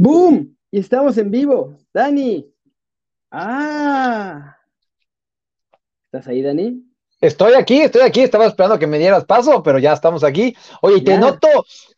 [0.00, 0.56] ¡Boom!
[0.70, 1.76] Y estamos en vivo.
[1.92, 2.50] Dani.
[3.30, 4.56] Ah.
[6.06, 6.82] ¿Estás ahí, Dani?
[7.20, 10.56] Estoy aquí, estoy aquí, estaba esperando que me dieras paso, pero ya estamos aquí.
[10.80, 11.20] Oye, te Ya.
[11.20, 11.48] noto,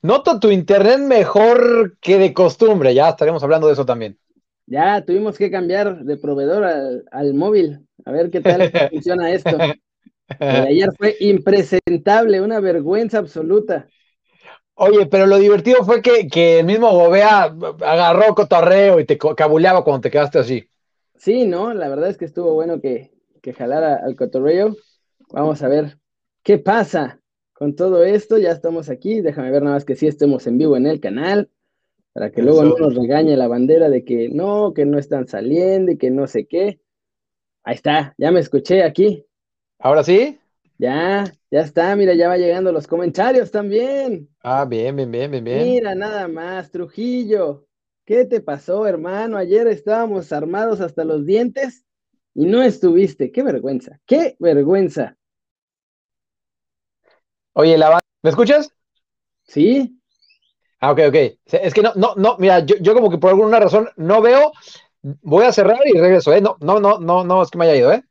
[0.02, 4.18] noto tu internet mejor que de costumbre, ya estaremos hablando de eso también.
[4.66, 7.86] Ya tuvimos que cambiar de proveedor al, al móvil.
[8.04, 9.56] A ver qué tal funciona esto.
[10.40, 13.86] Ayer fue impresentable, una vergüenza absoluta.
[14.84, 17.54] Oye, pero lo divertido fue que, que el mismo Gobea
[17.86, 20.68] agarró cotorreo y te cabuleaba cuando te quedaste así.
[21.14, 21.72] Sí, ¿no?
[21.72, 24.74] La verdad es que estuvo bueno que, que jalara al cotorreo.
[25.30, 25.98] Vamos a ver
[26.42, 27.20] qué pasa
[27.52, 28.38] con todo esto.
[28.38, 29.20] Ya estamos aquí.
[29.20, 31.48] Déjame ver nada más que sí estemos en vivo en el canal.
[32.12, 35.92] Para que luego no nos regañe la bandera de que no, que no están saliendo
[35.92, 36.80] y que no sé qué.
[37.62, 39.24] Ahí está, ya me escuché aquí.
[39.78, 40.40] ¿Ahora sí?
[40.82, 44.28] Ya, ya está, mira, ya va llegando los comentarios también.
[44.42, 45.58] Ah, bien, bien, bien, bien, bien.
[45.64, 47.68] Mira, nada más, Trujillo.
[48.04, 49.36] ¿Qué te pasó, hermano?
[49.36, 51.84] Ayer estábamos armados hasta los dientes
[52.34, 53.30] y no estuviste.
[53.30, 55.16] Qué vergüenza, qué vergüenza.
[57.52, 58.74] Oye, la ¿me escuchas?
[59.44, 60.00] ¿Sí?
[60.80, 61.16] Ah, ok, ok.
[61.44, 64.50] Es que no, no, no, mira, yo, yo como que por alguna razón no veo,
[65.00, 66.40] voy a cerrar y regreso, ¿eh?
[66.40, 68.02] No, no, no, no, no, es que me haya ido, ¿eh?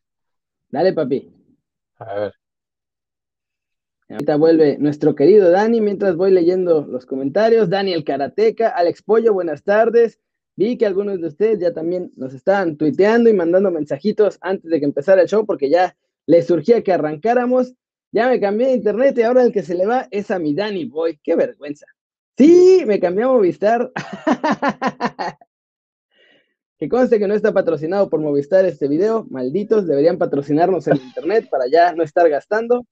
[0.70, 1.30] Dale, papi.
[2.00, 2.41] A ver.
[4.12, 7.70] Ahorita vuelve nuestro querido Dani mientras voy leyendo los comentarios.
[7.70, 10.20] Daniel Karateca, Alex Pollo, buenas tardes.
[10.58, 14.80] Vi que algunos de ustedes ya también nos estaban tuiteando y mandando mensajitos antes de
[14.80, 15.96] que empezara el show porque ya
[16.26, 17.74] les surgía que arrancáramos.
[18.12, 20.54] Ya me cambié de internet y ahora el que se le va es a mi
[20.54, 21.18] Dani Boy.
[21.24, 21.86] ¡Qué vergüenza!
[22.38, 23.94] Sí, me cambié a Movistar.
[26.82, 29.28] que conste que no está patrocinado por Movistar este video.
[29.30, 32.84] Malditos, deberían patrocinarnos en internet para ya no estar gastando.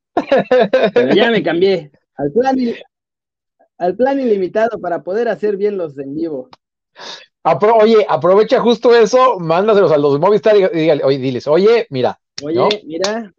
[0.94, 2.78] Pero ya me cambié al plan, il-
[3.80, 6.50] al plan ilimitado para poder hacer bien los en vivo.
[7.44, 11.48] Apro- oye, aprovecha justo eso, mándaselos a los de Movistar y, y dígale- oye, diles,
[11.48, 12.70] oye, mira, Oye, ¿No?
[12.86, 13.34] mira,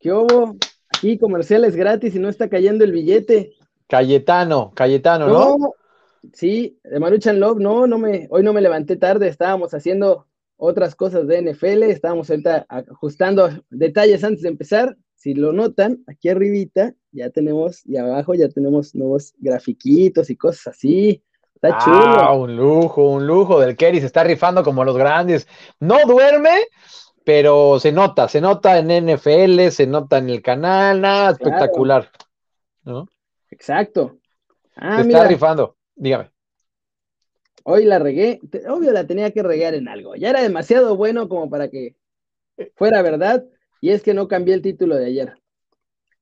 [0.00, 0.56] ¿qué hubo?
[0.88, 3.52] Aquí comerciales gratis y no está cayendo el billete.
[3.86, 5.56] Cayetano, Cayetano, ¿no?
[5.58, 5.74] No,
[6.32, 10.94] sí, de Maruchan Love, no, no me, hoy no me levanté tarde, estábamos haciendo otras
[10.94, 14.96] cosas de NFL, estábamos ahorita ajustando detalles antes de empezar.
[15.14, 20.68] Si lo notan, aquí arribita ya tenemos, y abajo ya tenemos nuevos grafiquitos y cosas
[20.68, 21.22] así.
[21.54, 21.78] Está Ah,
[22.32, 22.42] chulo.
[22.42, 25.46] un lujo, un lujo del Kerry, se está rifando como los grandes.
[25.78, 26.66] No duerme,
[27.24, 31.50] pero se nota, se nota en NFL, se nota en el canal, nada Claro.
[31.54, 32.10] espectacular,
[32.84, 33.06] ¿no?
[33.50, 34.18] Exacto.
[34.74, 36.30] Ah, se mira, está rifando, dígame.
[37.64, 38.40] hoy la regué.
[38.68, 40.14] Obvio la tenía que regar en algo.
[40.16, 41.96] Ya era demasiado bueno como para que
[42.76, 43.44] fuera verdad.
[43.80, 45.34] Y es que no cambié el título de ayer.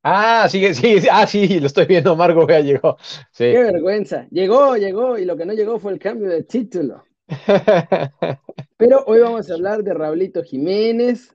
[0.02, 2.96] Ah, sigue, sigue, ah, sí, lo estoy viendo, Margo ya llegó.
[3.32, 3.44] Sí.
[3.50, 4.26] Qué vergüenza.
[4.30, 7.04] Llegó, llegó, y lo que no llegó fue el cambio de título.
[8.76, 11.34] Pero hoy vamos a hablar de Raulito Jiménez,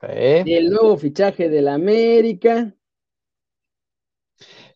[0.00, 0.44] Sí.
[0.44, 2.74] del nuevo fichaje del América.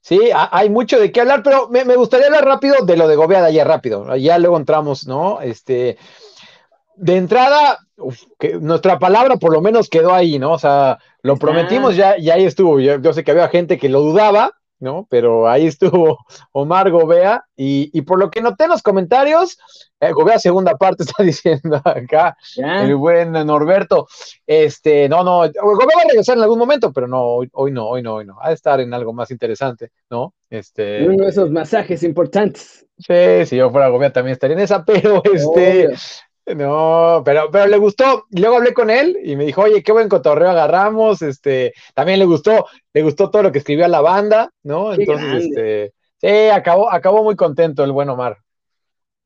[0.05, 3.07] Sí, ha- hay mucho de qué hablar, pero me, me gustaría hablar rápido de lo
[3.07, 4.15] de Gobea de ayer, rápido.
[4.17, 5.41] Ya luego entramos, ¿no?
[5.41, 5.97] Este,
[6.97, 10.53] de entrada, uf, que nuestra palabra por lo menos quedó ahí, ¿no?
[10.53, 12.81] O sea, lo prometimos ya y ahí estuvo.
[12.81, 14.51] Yo, yo sé que había gente que lo dudaba,
[14.83, 15.07] ¿no?
[15.09, 16.19] Pero ahí estuvo
[16.53, 19.57] Omar Gobea y, y por lo que noté en los comentarios,
[20.01, 22.37] eh, Gobea segunda parte está diciendo acá.
[22.57, 24.09] El buen Norberto,
[24.47, 27.89] este, no, no, Gobea va a regresar en algún momento, pero no, hoy, hoy no,
[27.89, 30.35] hoy no, hoy no, ha de estar en algo más interesante, ¿no?
[30.51, 32.85] Este, uno de esos masajes importantes.
[32.99, 35.97] sí, si yo fuera Gobea también estaría en esa, pero este, Obvio.
[36.47, 40.09] No, pero, pero le gustó, luego hablé con él y me dijo, oye, qué buen
[40.09, 44.51] cotorreo agarramos, este, también le gustó, le gustó todo lo que escribió a la banda,
[44.63, 44.91] ¿no?
[44.91, 45.47] Qué Entonces, grande.
[45.47, 48.39] este, sí, acabó, acabó muy contento el buen Omar.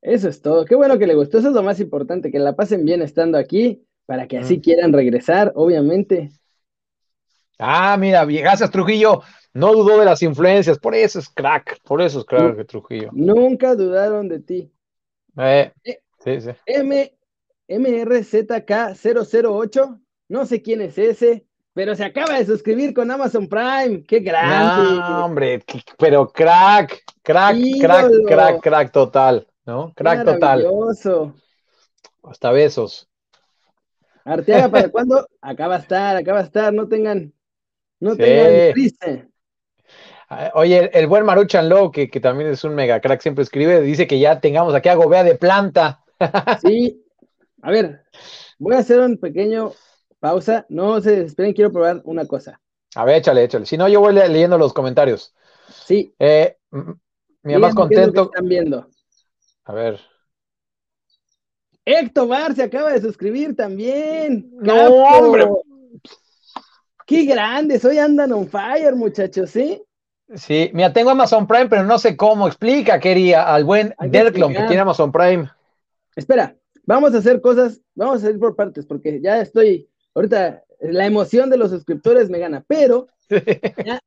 [0.02, 0.64] Eso es todo.
[0.64, 1.38] Qué bueno que le gustó.
[1.38, 4.60] Eso es lo más importante, que la pasen bien estando aquí, para que así Mm.
[4.60, 6.30] quieran regresar, obviamente.
[7.58, 9.22] Ah, mira, gracias Trujillo,
[9.54, 13.10] no dudó de las influencias, por eso es crack, por eso es crack Trujillo.
[13.12, 14.70] Nunca dudaron de ti.
[15.38, 15.98] Eh, Eh.
[16.26, 16.50] Sí, sí.
[16.66, 17.12] M
[17.68, 24.04] MRZK008, no sé quién es ese, pero se acaba de suscribir con Amazon Prime.
[24.04, 24.98] ¡Qué grande!
[24.98, 25.64] No, hombre,
[25.98, 28.28] pero crack, crack, crack, Ídolo.
[28.28, 29.92] crack, crack total, ¿no?
[29.94, 30.66] Crack total,
[32.22, 33.08] hasta besos.
[34.24, 35.26] Arteaga, ¿para cuándo?
[35.40, 37.32] Acá va a estar, acá va a estar, no tengan,
[38.00, 38.18] no Sí.
[38.22, 39.28] tengan prisa.
[40.28, 43.44] Ah, Oye, el, el buen Maruchan Low, que, que también es un mega crack, siempre
[43.44, 46.02] escribe, dice que ya tengamos aquí a Gobea de planta.
[46.60, 47.04] Sí,
[47.62, 48.04] a ver,
[48.58, 49.72] voy a hacer un pequeño
[50.20, 50.66] pausa.
[50.68, 52.60] No se esperen, quiero probar una cosa.
[52.94, 53.66] A ver, échale, échale.
[53.66, 55.34] Si no, yo voy le- leyendo los comentarios.
[55.68, 56.56] Sí, Eh,
[57.42, 58.24] es más contento.
[58.24, 58.88] están viendo.
[59.64, 60.00] A ver.
[61.84, 64.50] Héctor se acaba de suscribir también.
[64.54, 64.94] No, ¡Capo!
[64.94, 65.46] hombre.
[67.06, 69.80] Qué grandes, hoy andan on fire, muchachos, ¿sí?
[70.34, 72.48] Sí, mira, tengo Amazon Prime, pero no sé cómo.
[72.48, 75.48] Explica, quería, al buen Hay que tiene Amazon Prime.
[76.16, 81.06] Espera, vamos a hacer cosas, vamos a ir por partes, porque ya estoy, ahorita la
[81.06, 83.08] emoción de los suscriptores me gana, pero
[83.84, 84.00] ya,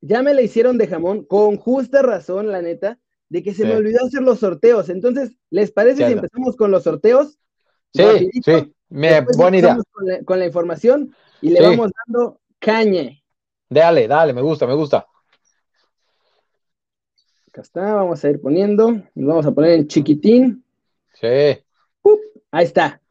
[0.00, 2.98] ya me la hicieron de jamón, con justa razón, la neta,
[3.28, 3.68] de que se Sí.
[3.68, 4.88] me olvidó hacer los sorteos.
[4.88, 7.38] Entonces, ¿les parece si empezamos con los sorteos?
[7.92, 8.58] Sí, Rapidito.
[8.60, 9.70] sí, me- buena idea.
[9.72, 11.64] empezamos Con la, con la información y le Sí.
[11.64, 13.10] vamos dando caña.
[13.68, 15.06] Dale, dale, me gusta, me gusta.
[17.48, 20.62] Acá está, vamos a ir poniendo, nos vamos a poner en chiquitín.
[21.20, 21.62] Sí,
[22.52, 23.02] Ahí está.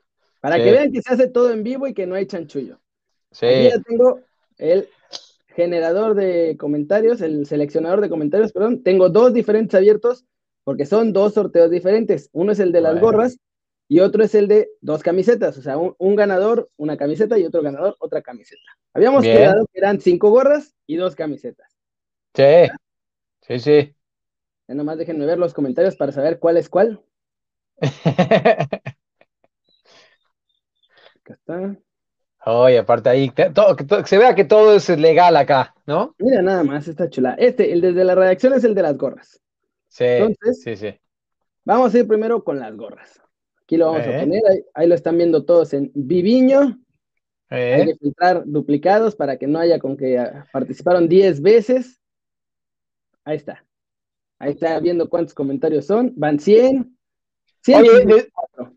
[0.41, 0.63] Para Sí.
[0.63, 2.75] que vean que se hace todo en vivo y que no hay chanchullo.
[3.31, 3.63] Aquí sí.
[3.69, 4.21] ya tengo
[4.57, 4.87] el
[5.47, 8.83] generador de comentarios, el seleccionador de comentarios, perdón.
[8.83, 10.25] Tengo dos diferentes abiertos
[10.63, 12.29] porque son dos sorteos diferentes.
[12.31, 13.37] Uno es el de las gorras
[13.87, 15.57] y otro es el de dos camisetas.
[15.57, 18.63] O sea, un, un ganador, una camiseta y otro ganador, otra camiseta.
[18.93, 19.37] Habíamos Bien.
[19.37, 21.69] quedado que eran cinco gorras y dos camisetas.
[22.33, 22.69] Sí,
[23.41, 23.95] sí, sí.
[24.67, 27.01] Ya nomás déjenme ver los comentarios para saber cuál es cuál.
[27.81, 28.69] Acá
[31.33, 31.77] está.
[32.47, 35.73] Oye, aparte ahí, que, todo- que todo- que se vea que todo es legal acá,
[35.87, 36.13] ¿no?
[36.19, 37.33] Mira nada más esta chula.
[37.39, 39.41] Este, el desde la redacción es el de las gorras.
[39.87, 40.93] Sí, Entonces- sí, sí.
[41.63, 43.19] Vamos a ir primero con las gorras.
[43.63, 44.19] Aquí lo vamos a Eh.
[44.19, 46.77] poner, ahí, ahí lo están viendo todos en Viviño.
[47.49, 51.99] Hay Eh, que filtrar duplicados para que no haya con que ah, participaron 10 veces.
[53.23, 53.65] Ahí está.
[54.37, 56.13] Ahí está viendo cuántos comentarios son.
[56.15, 56.95] Van 100.
[57.67, 58.73] Oye, 154.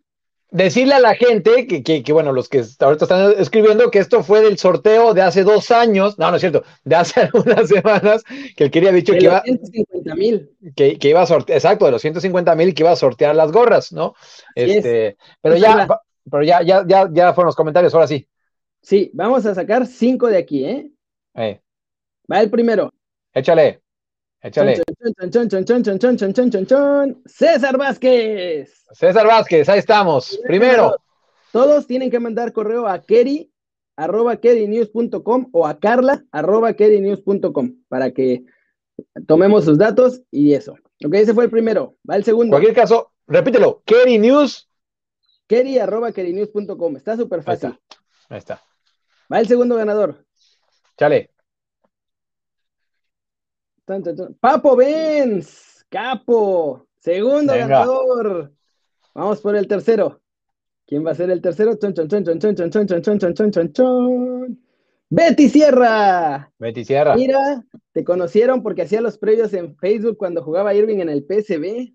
[0.50, 4.22] decirle a la gente que, que, que, bueno, los que ahorita están escribiendo que esto
[4.22, 8.24] fue del sorteo de hace dos años, no, no es cierto, de hace algunas semanas,
[8.56, 10.50] que el quería dicho De que los iba, 150 mil.
[10.74, 13.52] que, que iba a sortear, exacto, de los 150 mil que iba a sortear las
[13.52, 14.14] gorras, ¿no?
[14.54, 14.76] Es.
[14.76, 15.86] Este, pero Pues ya,
[16.30, 18.26] pero ya, ya, ya, ya fueron los comentarios, ahora sí.
[18.80, 20.90] Sí, vamos a sacar 5 de aquí, ¿eh?
[21.34, 21.60] Eh,
[22.30, 22.90] Va el primero.
[23.34, 23.82] échale,
[24.40, 24.82] Échale.
[27.26, 28.84] César Vázquez.
[28.92, 30.38] César Vázquez, ahí estamos.
[30.44, 30.96] Primero.
[31.52, 33.50] Todos tienen que mandar correo a Kerry
[33.96, 38.44] arroba kerinews.com o a carla arroba kerinews.com para que
[39.26, 40.76] tomemos sus datos y eso.
[41.04, 41.96] Ok, ese fue el primero.
[42.08, 42.56] Va el segundo.
[42.56, 43.82] En cualquier caso, repítelo.
[43.84, 44.68] Kerry News.
[45.48, 46.96] Kerry arroba kerinews.com.
[46.96, 47.76] Está súper fácil.
[48.28, 48.62] Ahí está.
[49.32, 50.24] Va el segundo ganador.
[50.96, 51.30] Chale.
[53.88, 54.34] Tan, tan, tan.
[54.34, 55.82] Papo Benz.
[55.88, 56.86] Capo.
[56.98, 57.66] Segundo Venga.
[57.68, 58.52] ganador.
[59.14, 60.20] Vamos por el tercero.
[60.86, 61.74] ¿Quién va a ser el tercero?
[61.76, 64.58] Chon, chon, chon, chon, chon, chon, chon, chon, chon, chon, chon, chon, chon.
[65.08, 66.52] Betty Sierra.
[66.58, 67.16] Betty Sierra.
[67.16, 71.94] Mira, te conocieron porque hacía los previos en Facebook cuando jugaba Irving en el PSB.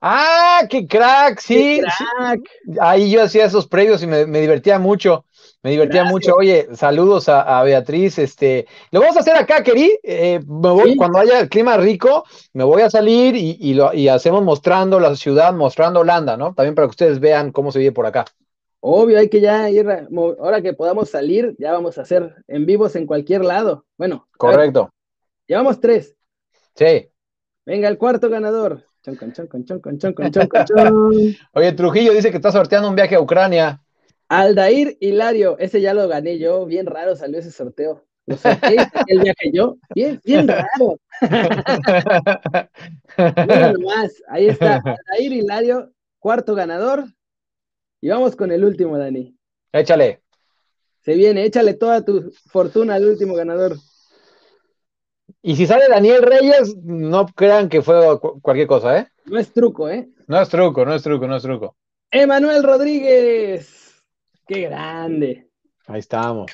[0.00, 1.82] Ah, qué crack, sí.
[1.82, 2.04] ¡Qué sí.
[2.16, 2.40] crack!
[2.80, 5.26] Ahí yo hacía esos previos y me, me divertía mucho.
[5.62, 6.12] Me divertía Gracias.
[6.12, 6.34] mucho.
[6.36, 8.18] Oye, saludos a, a Beatriz.
[8.18, 9.98] Este, lo vamos a hacer acá, Keri.
[10.02, 10.96] Eh, me voy, Sí.
[10.96, 12.24] Cuando haya el clima rico,
[12.54, 16.54] me voy a salir y, y lo, y hacemos mostrando la ciudad, mostrando Holanda, ¿no?
[16.54, 18.24] También para que ustedes vean cómo se vive por acá.
[18.82, 22.64] Obvio, hay que ya ir, a- ahora que podamos salir, ya vamos a hacer en
[22.64, 23.84] vivos en cualquier lado.
[23.98, 24.90] Bueno, ver, Correcto.
[25.46, 26.16] llevamos tres.
[26.74, 27.10] Sí.
[27.66, 28.86] Venga, el cuarto ganador.
[29.02, 31.36] Chon, con, chon, con, chon, con, chon, con, chon, con, chon.
[31.52, 33.82] Oye, Trujillo dice que está sorteando un viaje a Ucrania.
[34.30, 36.64] Aldair Hilario, ese ya lo gané yo.
[36.64, 38.06] Bien raro salió ese sorteo.
[38.26, 38.76] Lo saqué
[39.08, 39.76] el viaje yo.
[39.92, 40.98] Bien, bien raro.
[43.18, 44.76] Mira nomás, ahí está.
[44.76, 47.06] Aldair Hilario, cuarto ganador.
[48.00, 49.36] Y vamos con el último, Dani.
[49.72, 50.22] Échale.
[51.00, 53.76] Se viene, échale toda tu fortuna al último ganador.
[55.42, 59.08] Y si sale Daniel Reyes, no crean que fue cu- cualquier cosa, ¿eh?
[59.24, 60.08] No es truco, ¿eh?
[60.28, 61.74] No es truco, no es truco, no es truco.
[62.12, 63.79] Emanuel Rodríguez.
[64.50, 65.48] Qué grande.
[65.86, 66.50] Ahí estamos.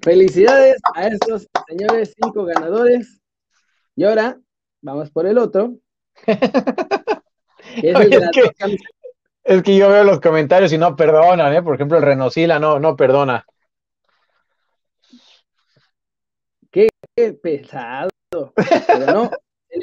[0.00, 3.20] Felicidades a estos señores cinco ganadores.
[3.96, 4.38] Y ahora
[4.80, 5.74] vamos por el otro.
[6.24, 6.36] es
[7.96, 8.78] Oye, que-.
[9.42, 11.64] Es yo veo los comentarios y no perdonan, ¿eh?
[11.64, 13.44] Por ejemplo, el Renosila no, no perdona.
[16.70, 16.86] Qué
[17.42, 18.10] pesado.
[18.30, 19.30] Pero no.
[19.68, 19.78] se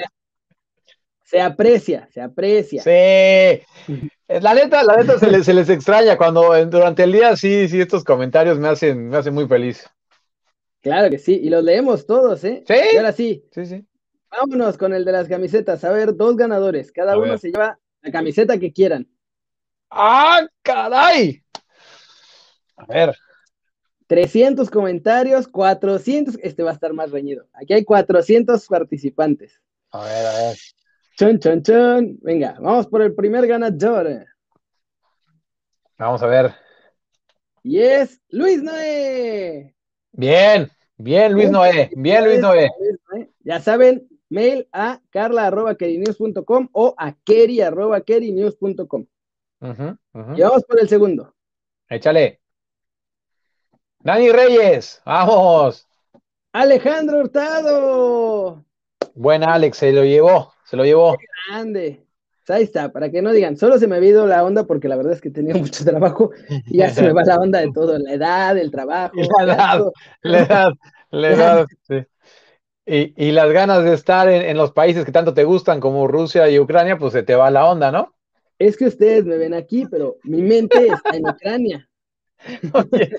[1.29, 2.81] Se aprecia, se aprecia.
[2.81, 2.89] Sí.
[2.89, 3.65] Eh,
[4.41, 7.81] La neta, la neta se les, se les extraña cuando durante el día sí, sí,
[7.81, 9.85] estos comentarios me hacen, me hacen muy feliz.
[10.81, 11.33] Claro que sí.
[11.43, 12.63] Y los leemos todos, ¿eh?
[12.65, 12.75] Sí.
[12.93, 13.85] Y ahora sí, Sí, sí.
[14.31, 15.83] vámonos con el de las camisetas.
[15.83, 16.93] A ver, dos ganadores.
[16.93, 17.39] Cada A uno ver.
[17.39, 19.05] se lleva la camiseta que quieran.
[19.89, 21.43] ¡Ah, caray!
[22.77, 23.17] A ver,
[24.07, 26.37] 300 comentarios, 400.
[26.41, 27.47] Este va a estar más reñido.
[27.51, 29.61] Aquí hay 400 participantes.
[29.91, 30.57] a ver, a ver.
[31.17, 32.19] Chon, chon, chon.
[32.21, 34.23] Venga, vamos por el primer ganador.
[35.97, 36.53] Vamos a ver.
[37.63, 39.75] Y es Luis Noé.
[40.11, 42.69] Bien, bien Luis Noé, bien Luis Noé.
[43.39, 49.05] Ya saben, mail a carla.kerinews.com o a keri.kerinews.com.
[50.35, 51.33] Y vamos por el segundo.
[51.89, 52.41] Échale.
[54.01, 55.87] Dani Reyes, vamos.
[56.53, 58.63] Alejandro Hurtado.
[59.15, 61.17] Buen Alex, se lo llevó, se lo llevó.
[61.49, 62.03] grande.
[62.49, 64.95] Ahí está, para que no digan, solo se me ha ido la onda porque la
[64.95, 66.31] verdad es que tenía mucho trabajo
[66.67, 69.15] y ya se me va la onda de todo, la edad, el trabajo.
[69.39, 69.81] La edad,
[70.21, 70.71] la edad,
[71.11, 72.05] la edad, sí.
[72.89, 76.57] Y, las ganas de estar en, los países que tanto te gustan como Rusia y
[76.57, 78.15] Ucrania, pues se te va la onda, ¿no?
[78.57, 81.89] Es que ustedes me ven aquí, pero mi mente está en Ucrania.
[82.73, 83.09] Oye,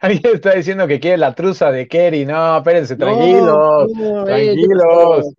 [0.00, 2.24] ¿alguien, está diciendo que quiere la truza de Kerry.
[2.24, 3.92] No, espérense, tranquilos.
[4.24, 5.34] tranquilos.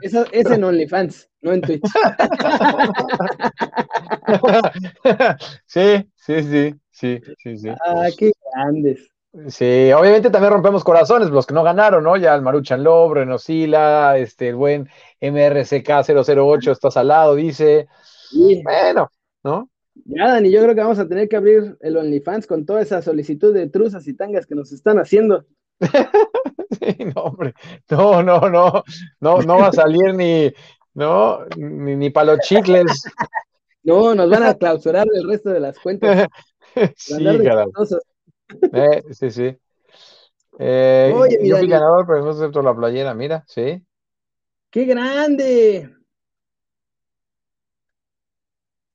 [0.00, 1.82] eso, es en OnlyFans, no en Twitch.
[5.66, 7.68] sí, sí, sí, sí, sí, sí.
[7.86, 9.08] Ah, qué grandes.
[9.48, 12.16] Sí, obviamente también rompemos corazones, los que no ganaron, ¿no?
[12.16, 14.88] Ya el Maruchan Lob, Renosila, este, el buen
[15.20, 17.88] MRCK008 está salado, dice.
[18.62, 19.10] Bueno,
[19.42, 19.68] ¿no?
[20.06, 23.00] Ya, Dani, yo creo que vamos a tener que abrir el OnlyFans con toda esa
[23.00, 25.44] solicitud de truzas y tangas que nos están haciendo.
[25.80, 27.54] sí, no, hombre.
[27.90, 28.84] No, no, no.
[29.20, 30.52] No, no va a salir ni,
[30.94, 32.84] no, ni, ni para los chicles.
[33.86, 36.26] No, nos van a clausurar el resto de las cuentas.
[36.96, 37.22] sí,
[38.72, 39.58] eh, sí, sí.
[40.58, 43.84] Eh, Oye, yo fui ganador, pero no acepto la playera, mira, sí.
[44.70, 45.94] ¡Qué grande!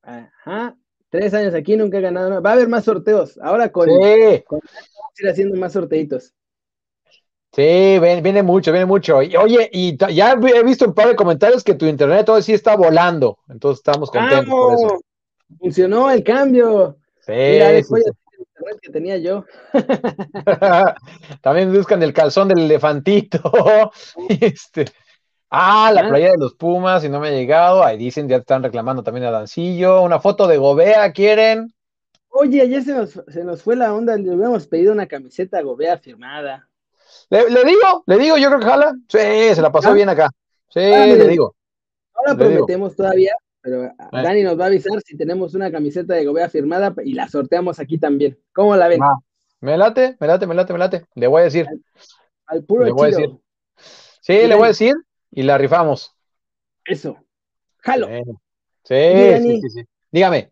[0.02, 0.76] Ajá.
[1.10, 3.40] Tres años aquí, nunca he ganado Va a haber más sorteos.
[3.42, 4.44] Ahora con, sí.
[4.50, 6.34] vamos a ir haciendo más sorteitos.
[7.52, 9.18] Sí, viene, mucho, viene mucho.
[9.18, 12.76] oye, y ya he visto un par de comentarios que tu internet todo sí está
[12.76, 13.40] volando.
[13.50, 15.00] Entonces estamos contentos por eso.
[15.58, 16.98] Funcionó el cambio.
[17.26, 18.04] Sí, después
[18.38, 19.46] internet que tenía yo.
[21.42, 23.42] También buscan el calzón del elefantito.
[24.30, 24.86] este.
[25.52, 27.84] Ah, la playa de los Pumas, y no me ha llegado.
[27.84, 30.04] Ahí dicen, ya están reclamando también a Dancillo.
[30.04, 31.74] Una foto de Gobea, ¿quieren?
[32.30, 35.98] Oye, ayer se nos, se nos fue la onda, le hubiéramos pedido una camiseta Gobea
[35.98, 36.70] firmada.
[37.32, 38.96] Le, digo, le digo, yo creo que jala.
[39.08, 40.30] Sí, se la pasó bien acá.
[40.70, 41.56] Sí, le digo.
[42.14, 43.94] Ahora prometemos todavía, pero eh.
[44.12, 47.80] Dani nos va a avisar si tenemos una camiseta de Gobea firmada y la sorteamos
[47.80, 48.38] aquí también.
[48.54, 49.00] ¿Cómo la ven?
[49.62, 51.06] me late, me late, me late, me late.
[51.16, 51.68] Le voy a decir.
[52.46, 53.32] Al, puro le voy a decir.
[54.22, 54.94] Sí, le voy a decir
[55.32, 56.16] y la rifamos.
[56.86, 57.18] Eso.
[57.78, 58.08] Jalo.
[58.84, 58.96] Sí,
[59.42, 60.52] sí, sí, Dígame.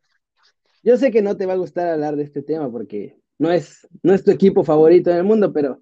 [0.84, 3.88] Yo sé que no te va a gustar hablar de este tema porque no es,
[4.04, 5.82] no es tu equipo favorito en el mundo, pero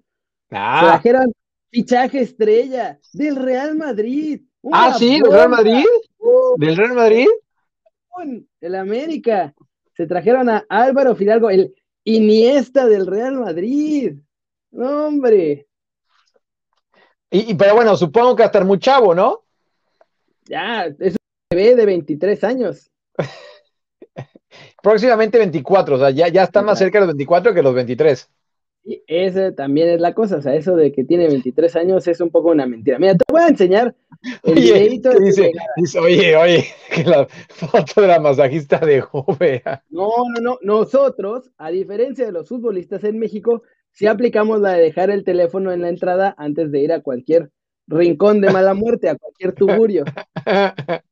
[0.50, 0.80] ah.
[0.82, 1.32] trajeron
[1.70, 4.42] fichaje estrella del Real Madrid.
[4.72, 5.84] Ah, sí, del Real Madrid.
[6.56, 7.26] ¿Del Real Madrid?
[8.60, 9.54] El América.
[9.94, 11.74] Se trajeron a Álvaro Fidalgo, el
[12.04, 14.16] Iniesta del Real Madrid.
[14.70, 15.66] No, hombre.
[17.36, 19.42] Y, pero bueno, supongo que hasta estar muy chavo, ¿no?
[20.46, 21.16] Ya, es un
[21.50, 22.90] bebé de 23 años.
[24.82, 28.30] Próximamente 24, o sea, ya, ya está más cerca de los 24 que los 23.
[28.84, 32.20] Y esa también es la cosa, o sea, eso de que tiene 23 años es
[32.20, 32.98] un poco una mentira.
[32.98, 33.94] Mira, te voy a enseñar
[34.44, 34.88] el oye,
[35.20, 36.64] dice, dice, oye, oye,
[36.94, 39.82] que la foto de la masajista de Jovea.
[39.90, 43.62] No, no, no, nosotros, a diferencia de los futbolistas en México,
[43.96, 47.50] si aplicamos la de dejar el teléfono en la entrada antes de ir a cualquier
[47.86, 50.04] rincón de mala muerte, a cualquier tuburio.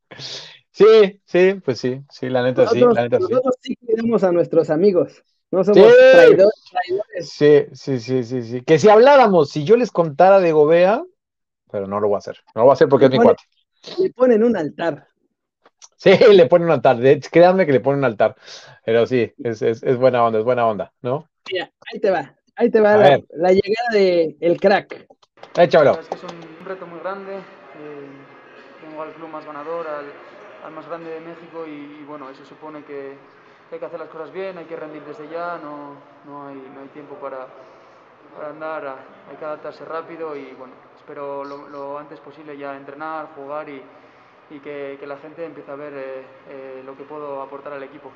[0.70, 3.76] Sí, sí, pues sí, sí, la neta sí, la neta nosotros sí.
[3.76, 5.22] cuidamos a nuestros amigos,
[5.52, 6.52] no somos traidores,
[7.20, 8.60] Sí, sí, sí, sí, sí.
[8.62, 11.04] Que si habláramos, si yo les contara de Gobea,
[11.70, 13.44] pero no lo voy a hacer, no lo voy a hacer porque es mi cuate.
[14.00, 15.06] Le ponen un altar.
[15.96, 16.98] Sí, le ponen un altar,
[17.30, 18.34] créanme que le ponen un altar,
[18.84, 21.28] pero sí, es, es, es buena onda, es buena onda, ¿no?
[21.52, 22.34] Mira, ahí te va.
[22.56, 25.08] Ahí te va la, llegada de el crack.
[25.56, 25.98] Échalo.
[25.98, 27.34] Es que es un reto muy grande.
[27.36, 28.06] Eh,
[28.80, 33.16] tengo al club más ganador, al, más grande de México y, bueno, eso supone que,
[33.72, 35.96] hay que hacer las cosas bien, hay que rendir desde ya, no,
[36.26, 37.48] no, hay, no hay tiempo para,
[38.36, 38.96] para andar,
[39.30, 43.82] hay que adaptarse rápido y bueno, espero lo, antes posible ya entrenar, jugar y,
[44.50, 47.82] y que, que, la gente empiece a ver eh, eh, lo que puedo aportar al
[47.82, 48.10] equipo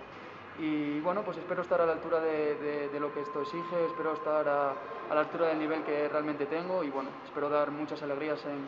[0.58, 4.14] y bueno, pues espero estar a la altura de, de, lo que esto exige, espero
[4.14, 4.74] estar a,
[5.14, 8.66] la altura del nivel que realmente tengo y bueno, espero dar muchas alegrías en,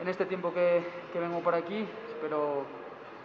[0.00, 2.64] en este tiempo que, que, vengo por aquí, espero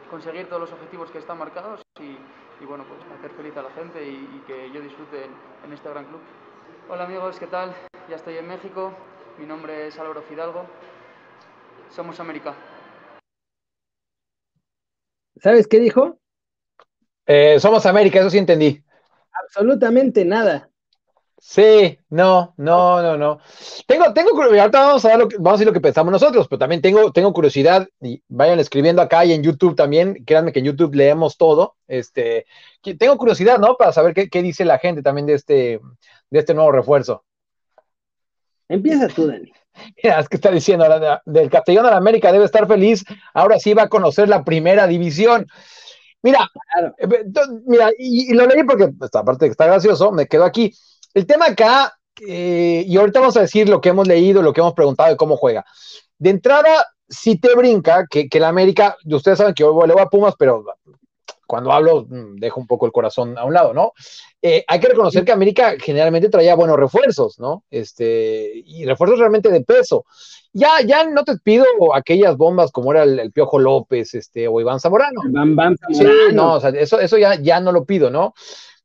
[0.09, 2.17] conseguir todos los objetivos que están marcados y,
[2.61, 5.31] y bueno, pues hacer feliz a la gente y, y que yo disfrute en,
[5.65, 6.19] en, este gran club.
[6.89, 7.73] Hola amigos, ¿qué tal?
[8.09, 8.91] Ya estoy en México,
[9.39, 10.65] mi nombre es Álvaro Fidalgo,
[11.89, 12.53] somos América.
[15.37, 16.19] ¿Sabes qué dijo?
[17.25, 18.81] Eh, somos América, eso sí entendí.
[19.31, 20.69] Absolutamente nada.
[21.37, 23.39] Sí, no, no, no, no.
[23.85, 26.11] Tengo, tengo curiosidad, ahorita vamos a, dar lo que, vamos a decir lo que pensamos
[26.11, 30.51] nosotros, pero también tengo, tengo curiosidad, y vayan escribiendo acá y en YouTube también, créanme
[30.51, 32.47] que en YouTube leemos todo, este,
[32.97, 33.75] tengo curiosidad, ¿no?
[33.75, 35.79] Para saber qué, qué dice la gente también de este,
[36.31, 37.23] de este nuevo refuerzo.
[38.67, 39.51] Empieza tú, Dani.
[40.03, 40.85] Mira, es que está diciendo,
[41.25, 43.03] del Castellón a la América debe estar feliz,
[43.33, 45.47] ahora sí va a conocer la primera división.
[46.25, 46.49] Mira,
[46.97, 47.07] eh,
[47.67, 50.73] mira, y, lo leí porque, pues, aparte que está gracioso, me quedo aquí.
[51.13, 51.93] El tema acá,
[52.27, 55.17] eh, y ahorita vamos a decir lo que hemos leído, lo que hemos preguntado de
[55.17, 55.63] cómo juega.
[56.17, 60.01] De entrada, si te brinca que, que la América, ustedes saben que yo le voy
[60.01, 60.65] a Pumas, pero
[61.45, 63.93] cuando hablo mm, dejo un poco el corazón a un lado, ¿no?
[64.41, 67.63] Eh, hay que reconocer que América generalmente traía buenos refuerzos, ¿no?
[67.69, 70.05] Este, y refuerzos realmente de peso.
[70.57, 74.79] Ya, ya no te pido aquellas bombas como era el, Piojo López, este, o Iván
[74.79, 75.21] Zamorano.
[75.89, 78.33] Sí, no, o sea, eso, eso ya, ya no lo pido, ¿no?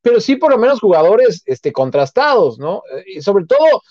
[0.02, 2.82] Pero sí por lo menos jugadores este, contrastados, ¿no?
[3.06, 3.82] Y sobre todo,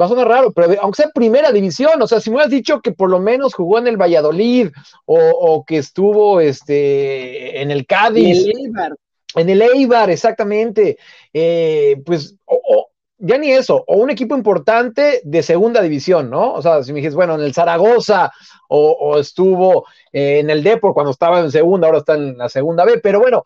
[0.00, 2.80] va a sonar raro, pero aunque sea primera división, o sea, si me hubieras dicho
[2.80, 4.68] que por lo menos jugó en el Valladolid
[5.04, 8.46] o, que estuvo este, en el Cádiz.
[8.46, 8.96] En el Eibar.
[9.34, 10.96] En el Eibar, exactamente.
[11.34, 12.87] Eh, pues, o,
[13.18, 16.52] ya ni eso, o un equipo importante de segunda división, ¿no?
[16.54, 18.32] O sea, si me dices, bueno, en el Zaragoza
[18.68, 22.84] o, estuvo eh, en el Depor cuando estaba en segunda, ahora está en la segunda
[22.84, 23.44] B, pero bueno,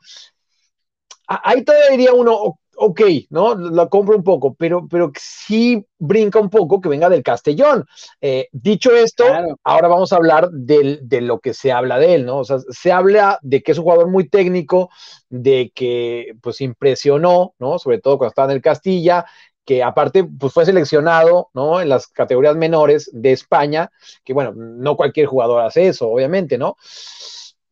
[1.27, 3.01] ahí todavía diría uno, ok,
[3.31, 3.55] ¿no?
[3.55, 7.87] La compro un poco, pero, pero sí brinca un poco que venga del Castellón.
[8.21, 9.25] Eh, dicho esto,
[9.63, 12.39] ahora vamos a hablar de lo que se habla de él, ¿no?
[12.39, 14.91] O sea, se habla de que es un jugador muy técnico,
[15.29, 17.79] de que pues impresionó, ¿no?
[17.79, 19.27] Sobre todo cuando estaba en el Castilla,
[19.65, 21.81] que aparte pues fue seleccionado, ¿no?
[21.81, 23.91] En las categorías menores de España,
[24.25, 26.77] que bueno, no cualquier jugador hace eso, obviamente, ¿no?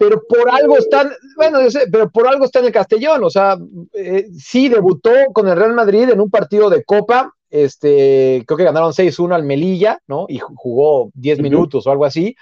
[0.00, 3.28] pero por algo están, bueno, yo sé, pero por algo está en el Castellón, o
[3.28, 3.58] sea,
[3.92, 8.64] eh, sí debutó con el Real Madrid en un partido de Copa, este, creo que
[8.64, 10.24] ganaron 6-1 al Melilla, ¿no?
[10.26, 12.34] Y jugó 10 minutos o algo así.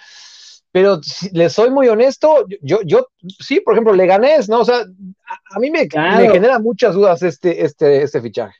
[0.70, 3.08] Pero si les soy muy honesto, yo, yo,
[3.40, 4.60] sí, por ejemplo, Leganés, ¿no?
[4.60, 4.84] O sea,
[5.50, 8.54] a, mí me, me, genera muchas dudas este, este, este fichaje.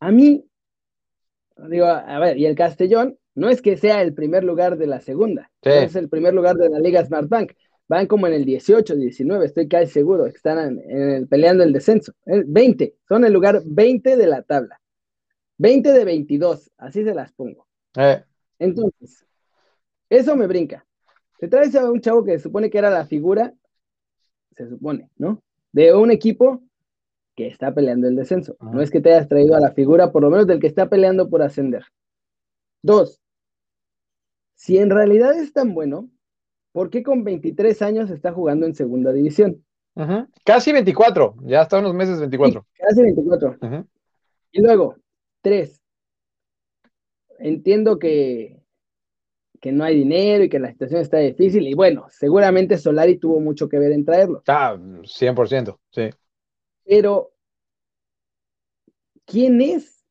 [0.00, 0.44] A mí,
[1.68, 5.00] digo, a ver, y el Castellón, no es que sea el primer lugar de la
[5.00, 7.52] segunda, es el primer lugar de la Liga Smart Bank.
[7.88, 10.78] Van como en el 18, 19, estoy casi seguro, están
[11.30, 12.12] peleando el descenso.
[12.26, 14.78] 20, son el lugar 20 de la tabla.
[15.56, 17.66] 20 de 22, así se las pongo.
[17.96, 18.22] Eh.
[18.58, 19.26] Entonces,
[20.10, 20.84] eso me brinca.
[21.40, 23.54] Se trae a un chavo que se supone que era la figura,
[24.56, 25.42] se supone, ¿no?
[25.72, 26.62] De un equipo
[27.38, 28.56] que está peleando el descenso.
[28.60, 30.88] No es que te hayas traído a la figura, por lo menos del que está
[30.88, 31.84] peleando por ascender.
[32.82, 33.20] Dos,
[34.56, 36.10] si en realidad es tan bueno,
[36.72, 39.64] ¿por qué con 23 años está jugando en segunda división?
[40.44, 42.66] Casi 24, ya hasta unos meses 24.
[42.74, 43.56] casi 24.
[44.50, 44.96] Y luego,
[45.40, 45.80] tres.
[47.38, 48.60] Entiendo que,
[49.60, 51.68] que no hay dinero y que la situación está difícil.
[51.68, 54.42] Y bueno, seguramente Solari tuvo mucho que ver en traerlo.
[54.48, 56.10] Ah, 100%, sí.
[56.88, 57.32] Pero,
[59.26, 60.02] ¿quién es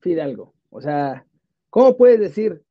[0.00, 0.54] Fidalgo?
[0.70, 1.26] O sea,
[1.68, 2.64] ¿cómo puedes decir,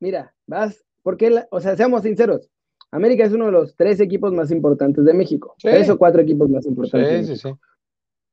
[0.00, 2.50] mira, vas, porque, o sea, seamos sinceros,
[2.90, 5.54] América es uno de los tres equipos más importantes de México.
[5.60, 7.26] Tres o cuatro equipos más importantes.
[7.26, 7.54] Sí, sí, sí.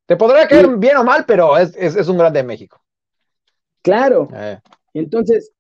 [0.05, 2.81] Te podrá caer bien o mal, pero es, es, un grande de México.
[3.81, 4.29] Claro.
[4.33, 4.59] Eh.
[4.93, 5.51] Entonces,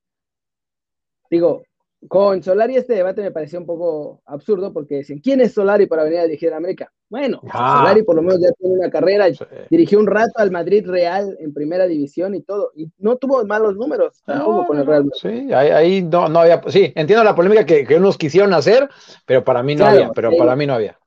[1.29, 1.63] digo,
[2.07, 6.03] con Solari este debate me pareció un poco absurdo porque dicen, ¿quién es Solari para
[6.03, 6.91] venir a dirigir a América?
[7.13, 7.77] Bueno, ah.
[7.77, 9.27] Solari por lo menos ya tiene una carrera,
[9.69, 13.75] dirigió un rato al Madrid Real en primera división y todo, y no tuvo malos
[13.75, 17.85] números tampoco con el Real Sí, ahí, no, no, había, sí, entiendo la polémica que,
[17.85, 18.89] que unos quisieron hacer,
[19.27, 20.97] pero para mí no había, pero para mí no había.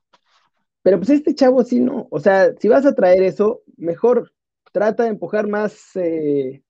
[0.83, 4.31] Pero pues este chavo sí no, o sea, si vas a traer eso, mejor
[4.71, 6.63] trata de empujar más, eh,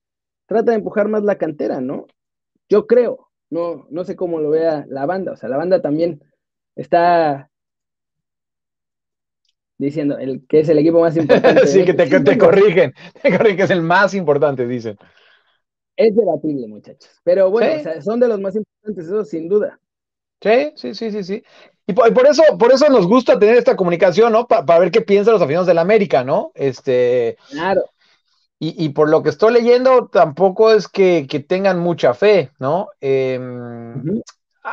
[0.47, 2.07] trata de empujar más la cantera, ¿no?
[2.69, 5.33] Yo creo, no, no sé cómo lo vea la banda.
[5.33, 6.23] O sea, la banda también
[6.75, 7.51] está
[9.77, 11.67] diciendo el que es el equipo más importante.
[11.67, 14.97] sí, que te, corrigen, te corrigen que es el más importante, dicen.
[15.95, 17.09] Es debatible, muchachos.
[17.23, 19.79] Pero bueno, son de los más importantes, eso sin duda.
[20.41, 21.43] Sí, sí, sí, sí, sí.
[21.87, 24.45] Y por, eso, por eso nos gusta tener esta comunicación, ¿no?
[24.45, 26.51] para ver qué piensan los aficionados de la América, ¿no?
[26.53, 27.37] Este.
[27.49, 27.83] Claro.
[28.59, 32.89] Y, por lo que estoy leyendo, tampoco es que, tengan mucha fe, ¿no?
[32.99, 34.19] Em,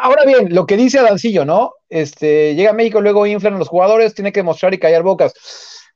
[0.02, 1.72] ahora bien, lo que dice Adancillo, ¿no?
[1.88, 5.32] Este, llega a México, luego inflan a los jugadores, tiene que mostrar y callar bocas.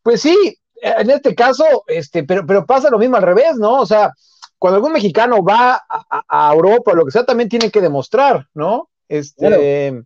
[0.03, 0.37] Pues sí,
[0.81, 3.81] en este caso, este, pero, pero pasa lo mismo al revés, ¿no?
[3.81, 4.13] O sea,
[4.59, 8.89] cuando algún mexicano va a, Europa o lo que sea, también tiene que demostrar, ¿no?
[9.09, 10.03] Este,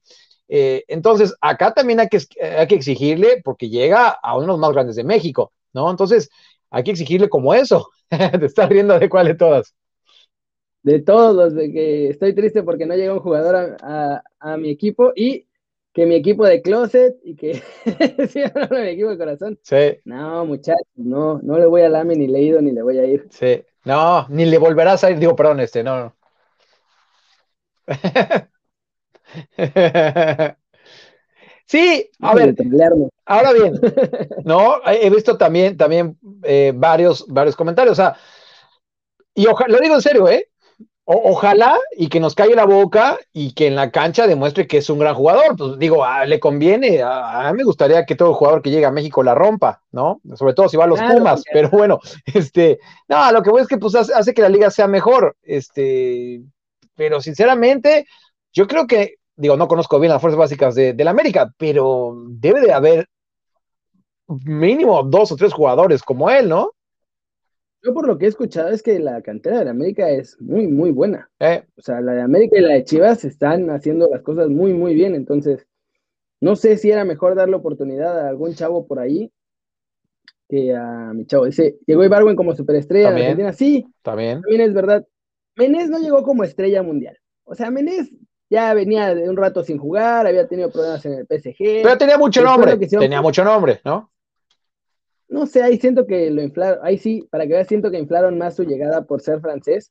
[0.55, 4.59] Eh, entonces, acá también hay que, hay que exigirle, porque llega a uno de los
[4.59, 5.91] más grandes de México, ¿no?
[5.91, 6.29] Entonces,
[6.71, 7.89] hay que exigirle como eso.
[8.11, 9.75] Te estás riendo de cuál de todas.
[10.83, 15.13] De todos, de que estoy triste porque no llega un jugador a, a, mi equipo
[15.15, 15.47] y
[15.93, 17.63] que mi equipo de closet y que
[18.29, 19.59] sí, no, mi equipo de corazón.
[19.63, 19.99] Sí.
[20.05, 23.29] No, muchachos, no, no le voy a Lame ni leído ni le voy a ir.
[23.31, 23.63] Sí.
[23.85, 26.15] No, ni le volverás a ir, digo, perdón, este, no.
[31.65, 32.55] Sí, a ver,
[33.25, 33.73] ahora bien,
[34.45, 38.15] no, he visto también, también eh, varios, varios comentarios, o sea,
[39.35, 40.51] y ojalá, lo digo en serio, ¿eh?
[41.05, 44.91] Ojalá y que nos calle la boca y que en la cancha demuestre que es
[44.91, 45.57] un gran jugador.
[45.57, 47.03] Pues digo, ah, le conviene.
[47.03, 50.21] A, mí me gustaría que todo jugador que llegue a México la rompa, ¿no?
[50.35, 51.43] Sobre todo si va a los Pumas.
[51.53, 54.87] Pero bueno, este, no, lo que voy es que pues hace, que la liga sea
[54.87, 55.37] mejor.
[55.43, 56.43] Este,
[56.95, 58.07] pero sinceramente,
[58.53, 62.15] yo creo que, digo, no conozco bien las fuerzas básicas de, de la América, pero
[62.29, 63.09] debe de haber
[64.29, 66.73] mínimo dos o tres jugadores como él, ¿no?
[67.85, 70.93] Yo por lo que he escuchado es que la cantera de América es muy, muy
[70.93, 71.29] buena.
[71.41, 71.65] Eh.
[71.77, 74.95] O sea, la de América y la de Chivas están haciendo las cosas muy, muy
[74.95, 75.17] bien.
[75.17, 75.67] Entonces,
[76.41, 79.33] no sé si era mejor darle oportunidad a algún chavo por ahí
[80.49, 81.47] que a mi chavo.
[81.47, 83.53] Dice, llegó Ibarwen como superestrella en Argentina.
[83.53, 84.43] Sí, también.
[84.43, 85.05] También es verdad.
[85.57, 87.19] Menés no llegó como estrella mundial.
[87.45, 88.13] O sea, Menés
[88.49, 91.83] ya venía de un rato sin jugar, había tenido problemas en el PSG.
[91.83, 94.12] Pero tenía mucho nombre, tenía mucho nombre, ¿no?
[95.33, 98.39] No sé, ahí siento que lo inflaron, ahí sí, para que veas, siento que inflaron
[98.39, 99.91] más su llegada por ser francés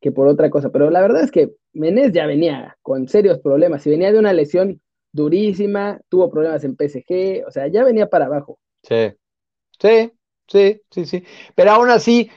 [0.00, 0.70] que por otra cosa.
[0.70, 4.32] Pero la verdad es que Menés ya venía con serios problemas y venía de una
[4.32, 4.80] lesión
[5.12, 8.58] durísima, tuvo problemas en PSG, o sea, ya venía para abajo.
[8.82, 9.12] Sí,
[9.80, 10.12] sí,
[10.46, 11.24] sí, sí, sí.
[11.54, 12.30] Pero aún así,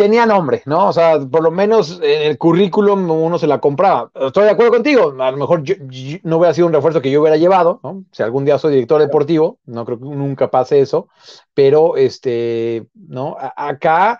[0.00, 0.88] tenía nombre, ¿no?
[0.88, 4.10] O sea, por lo menos en el currículum uno se la compraba.
[4.14, 5.62] Estoy de acuerdo contigo, a lo mejor
[6.22, 8.06] no hubiera sido un refuerzo que yo hubiera llevado, ¿no?
[8.10, 11.08] Si algún día soy director deportivo, no creo que nunca pase eso,
[11.52, 13.36] pero este, ¿no?
[13.38, 14.18] acá,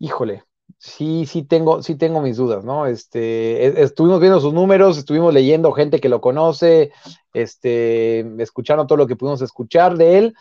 [0.00, 0.42] híjole,
[0.78, 2.86] sí, sí tengo, sí tengo mis dudas, ¿no?
[2.86, 6.90] Este, estuvimos viendo sus números, estuvimos leyendo gente que lo conoce,
[7.32, 10.34] este, escuchando todo lo que pudimos escuchar de él.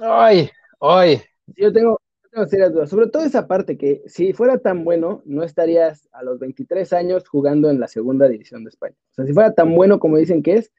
[0.00, 1.22] Ay, ay.
[1.56, 2.90] Yo tengo, tengo serias dudas.
[2.90, 7.28] Sobre todo esa parte que si fuera tan bueno, no estarías a los 23 años
[7.28, 8.96] jugando en la segunda división de España.
[9.12, 10.72] O sea, si fuera tan bueno como dicen que es,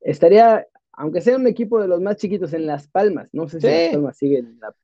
[0.00, 3.66] estaría, aunque sea un equipo de los más chiquitos en Las Palmas, no sé si
[3.66, 4.74] Las Palmas sigue en la...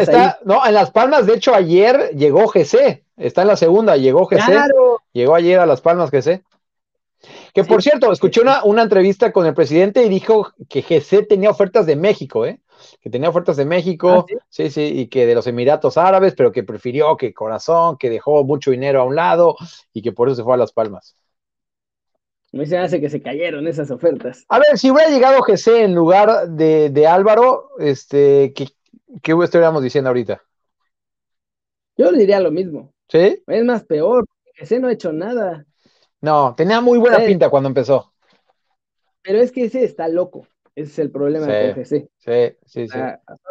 [0.00, 4.26] está, no, en Las Palmas, de hecho, ayer llegó GC, está en la segunda, llegó
[4.26, 4.70] GC,
[5.12, 6.42] llegó ayer a Las Palmas GC.
[7.54, 11.50] Que por cierto, escuché una, una entrevista con el presidente y dijo que GC tenía
[11.50, 12.58] ofertas de México, ¿eh?
[13.00, 14.70] Que tenía ofertas de México, ah, sí?
[14.70, 14.82] sí?
[14.82, 19.00] y que de los Emiratos Árabes, pero que prefirió que Corazón, que dejó mucho dinero
[19.00, 19.56] a un lado
[19.92, 21.16] y que por eso se fue a Las Palmas.
[22.52, 24.44] Me se hace que se cayeron esas ofertas.
[24.48, 28.68] A ver, si hubiera llegado GC en lugar de, Álvaro, este, ¿qué,
[29.22, 30.42] ¿qué estaríamos diciendo ahorita?
[31.96, 32.92] Yo le diría lo mismo.
[33.08, 33.42] ¿Sí?
[33.46, 34.26] Es más peor,
[34.58, 35.64] GC no ha hecho nada.
[36.20, 38.12] No, tenía muy buena pinta cuando empezó.
[39.22, 40.46] Pero es que ese está loco.
[40.74, 42.08] Ese es el problema de GC.
[42.16, 42.98] Sí, sí, sí.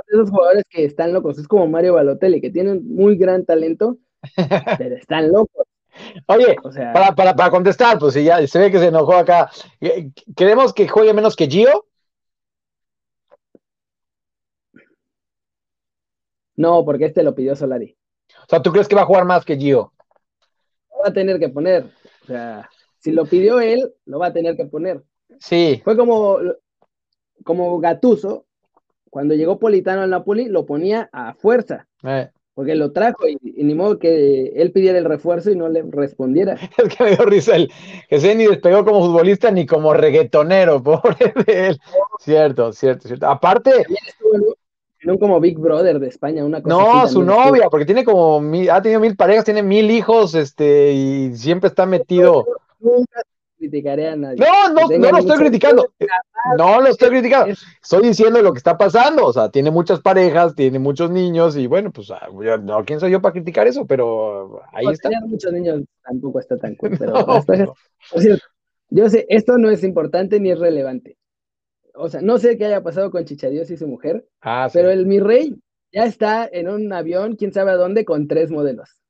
[0.08, 3.98] esos jugadores que están locos, es como Mario Balotelli, que tienen muy gran talento,
[4.78, 5.66] pero están locos.
[6.28, 6.56] Oye,
[6.94, 9.52] para, para, para, contestar, pues si ya se ve que se enojó acá,
[10.36, 11.86] ¿queremos que juegue menos que Gio?
[16.56, 17.98] No, porque este lo pidió Solari.
[18.44, 19.92] O sea, ¿tú crees que va a jugar más que Gio?
[21.02, 21.86] va a tener que poner.
[22.24, 25.04] O sea, si lo pidió él, lo va a tener que poner.
[25.40, 25.82] Sí.
[25.84, 26.38] Fue como,
[27.44, 28.46] como Gatuso,
[29.10, 31.88] cuando llegó Politano al Napoli, lo ponía a fuerza.
[32.04, 32.30] Eh.
[32.54, 36.56] Porque lo trajo y, ni modo que él pidiera el refuerzo y no le respondiera.
[36.78, 37.72] Es que me dio risa el
[38.10, 41.80] que se ni despegó como futbolista ni como reggaetonero, pobre de él.
[42.20, 43.28] Cierto, cierto, cierto.
[43.28, 43.86] Aparte.
[45.02, 48.82] en como Big Brother de España, una cosa No, su novia, porque tiene como ha
[48.82, 52.46] tenido mil parejas, tiene mil hijos, este, y siempre está metido
[53.62, 54.38] criticaré a nadie.
[54.38, 55.94] No, no, no lo estoy criticando.
[56.58, 57.54] No lo estoy criticando.
[57.82, 59.26] Estoy diciendo lo que está pasando.
[59.26, 62.28] O sea, tiene muchas parejas, tiene muchos niños y bueno, pues ah,
[62.62, 63.86] no, ¿quién soy yo para criticar eso?
[63.86, 65.10] Pero ahí está.
[65.10, 66.98] Tener muchos niños tampoco está tan cool.
[66.98, 67.76] Pero
[68.90, 71.18] yo sé, esto no es importante ni es relevante.
[71.94, 75.06] O sea, no sé qué haya pasado con Chichadios y su mujer, ah, pero el
[75.06, 75.54] mi rey
[75.92, 79.02] ya está en un avión, quién sabe a dónde, con tres modelos.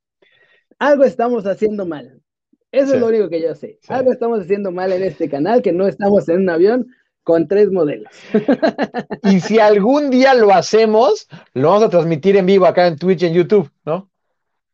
[0.78, 2.21] Algo estamos haciendo mal.
[2.72, 3.78] Eso es lo único que yo sé.
[3.88, 6.86] Algo estamos haciendo mal en este canal, que no estamos en un avión
[7.22, 8.10] con tres modelos.
[9.24, 13.24] y si algún día lo hacemos, lo vamos a transmitir en vivo acá en Twitch,
[13.24, 14.10] en YouTube, ¿no?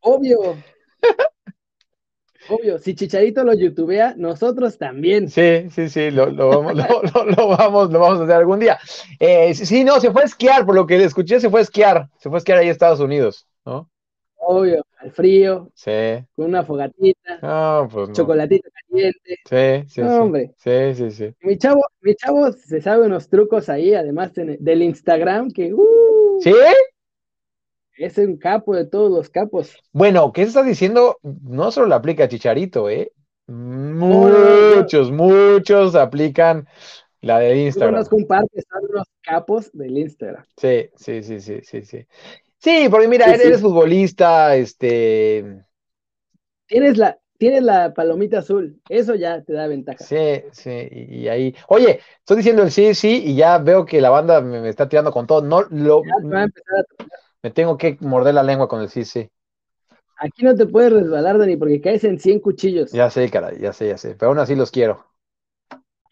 [0.01, 0.57] Obvio.
[2.51, 5.29] Obvio, si Chicharito lo youtubea, nosotros también.
[5.29, 8.79] Sí, sí, sí, lo, vamos, lo, vamos, lo vamos a hacer algún día.
[9.19, 12.09] Eh, sí, no, se fue a esquiar, por lo que escuché, se fue a esquiar,
[12.17, 13.91] se fue a esquiar ahí a Estados Unidos, ¿no?
[14.51, 16.25] Obvio, al frío, sí.
[16.35, 19.37] con una fogatita, no, pues chocolatito caliente.
[19.45, 20.55] Sí, sí, hombre.
[20.57, 21.35] Sí, sí, sí.
[21.43, 25.75] Mi chavo, mi chavo se sabe unos trucos ahí, además del Instagram, que...
[25.75, 26.55] Uh, ¿Sí?
[27.99, 29.77] Es un capo de todos los capos.
[29.93, 31.19] Bueno, ¿qué estás diciendo?
[31.23, 33.13] No solo le aplica Chicharito, ¿eh?
[33.49, 36.67] Muchos, muchos aplican
[37.21, 38.03] la de Instagram.
[38.03, 38.35] Yo conozco
[38.71, 40.45] son los capos del Instagram.
[40.57, 42.07] Sí, sí, sí, sí, sí, sí.
[42.59, 45.65] Sí, porque mira, eres futbolista, este.
[46.67, 50.05] Tienes la, tienes la palomita azul, eso ya te da ventaja.
[50.05, 51.55] Sí, sí, y, ahí.
[51.69, 55.13] Oye, estoy diciendo el sí, sí, y ya veo que la banda me, está tirando
[55.13, 55.41] con todo.
[55.43, 57.05] No, lo, va a empezar a
[57.43, 59.31] me tengo que morder la lengua con el sí, sí.
[60.17, 62.91] Aquí no te puedes resbalar, Dani, porque caes en 100 cuchillos.
[62.91, 64.17] Ya sé, caray, ya sé, ya sé.
[64.17, 65.07] Pero aún así los quiero.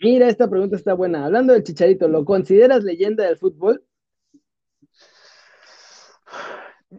[0.00, 1.24] Mira, esta pregunta está buena.
[1.24, 3.84] Hablando del chicharito, ¿lo consideras leyenda del fútbol?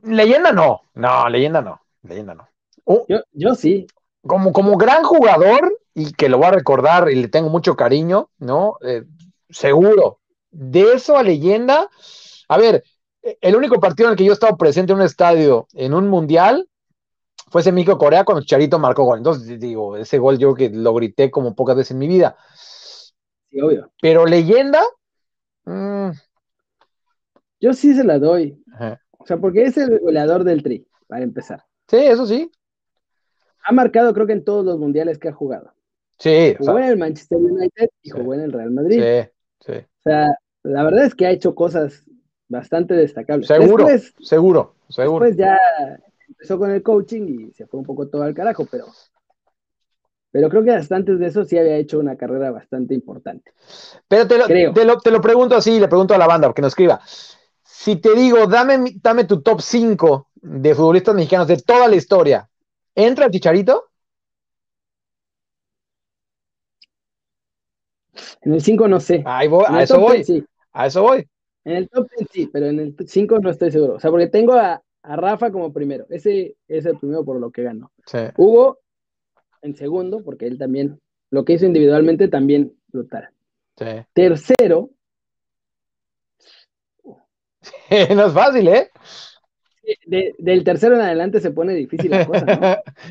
[0.04, 0.82] Leyenda no.
[0.94, 1.82] No, leyenda no.
[2.04, 2.48] Leyenda no.
[2.86, 3.88] Uh, yo, sí.
[4.22, 8.30] Como, como gran jugador, y que lo voy a recordar y le tengo mucho cariño,
[8.38, 8.78] ¿no?
[8.82, 9.04] Eh,
[9.50, 10.20] seguro.
[10.52, 11.90] De eso a leyenda.
[12.48, 12.84] A ver,
[13.22, 16.08] el único partido en el que yo he estado presente en un estadio, en un
[16.08, 16.70] mundial,
[17.50, 19.20] fue ese México-Corea cuando Charito marcó gol.
[19.20, 22.38] Entonces, digo, ese gol yo que lo grité como pocas veces en mi vida.
[23.50, 23.92] Sí, obvio.
[24.02, 24.84] Pero leyenda.
[25.66, 26.12] Mm.
[27.60, 28.64] Yo sí se la doy.
[28.80, 31.64] O sea, porque es el goleador del Tri, para empezar.
[31.88, 32.50] Sí, eso sí.
[33.64, 35.74] Ha marcado, creo que en todos los mundiales que ha jugado.
[36.18, 36.56] Sí.
[36.58, 39.02] Jugó en el Manchester United y jugó en el Real Madrid.
[39.02, 39.74] Sí, sí.
[39.74, 40.28] O sea,
[40.64, 42.04] la verdad es que ha hecho cosas
[42.48, 43.46] bastante destacable.
[43.46, 43.88] Seguro,
[44.22, 45.26] seguro, seguro.
[45.26, 45.58] Después ya
[46.28, 48.86] empezó con el coaching y se fue un poco todo al carajo, pero,
[50.32, 53.52] pero creo que hasta antes de eso sí había hecho una carrera bastante importante.
[54.08, 57.02] Pero te lo, te lo, pregunto así, le pregunto a la banda, porque nos escriba.
[57.80, 62.50] Si te digo, dame, dame tu top 5 de futbolistas mexicanos de toda la historia,
[62.96, 63.92] ¿entra el Chicharito?
[68.42, 69.22] En el 5 no sé.
[69.28, 70.26] Ahí voy, a eso voy.
[70.74, 71.30] A eso voy.
[71.66, 73.94] En el top 10 sí, pero en el 5 no estoy seguro.
[73.94, 76.08] O sea, porque tengo a, Rafa como primero.
[76.10, 77.92] Ese es el primero por lo que ganó.
[78.38, 78.80] Hugo
[79.62, 83.30] en segundo, porque él también, lo que hizo individualmente también brutal.
[83.78, 83.86] Sí.
[84.14, 84.90] Tercero.
[88.16, 88.92] no es fácil, ¿eh?
[90.38, 92.78] del tercero en adelante se pone difícil la cosa, ¿no?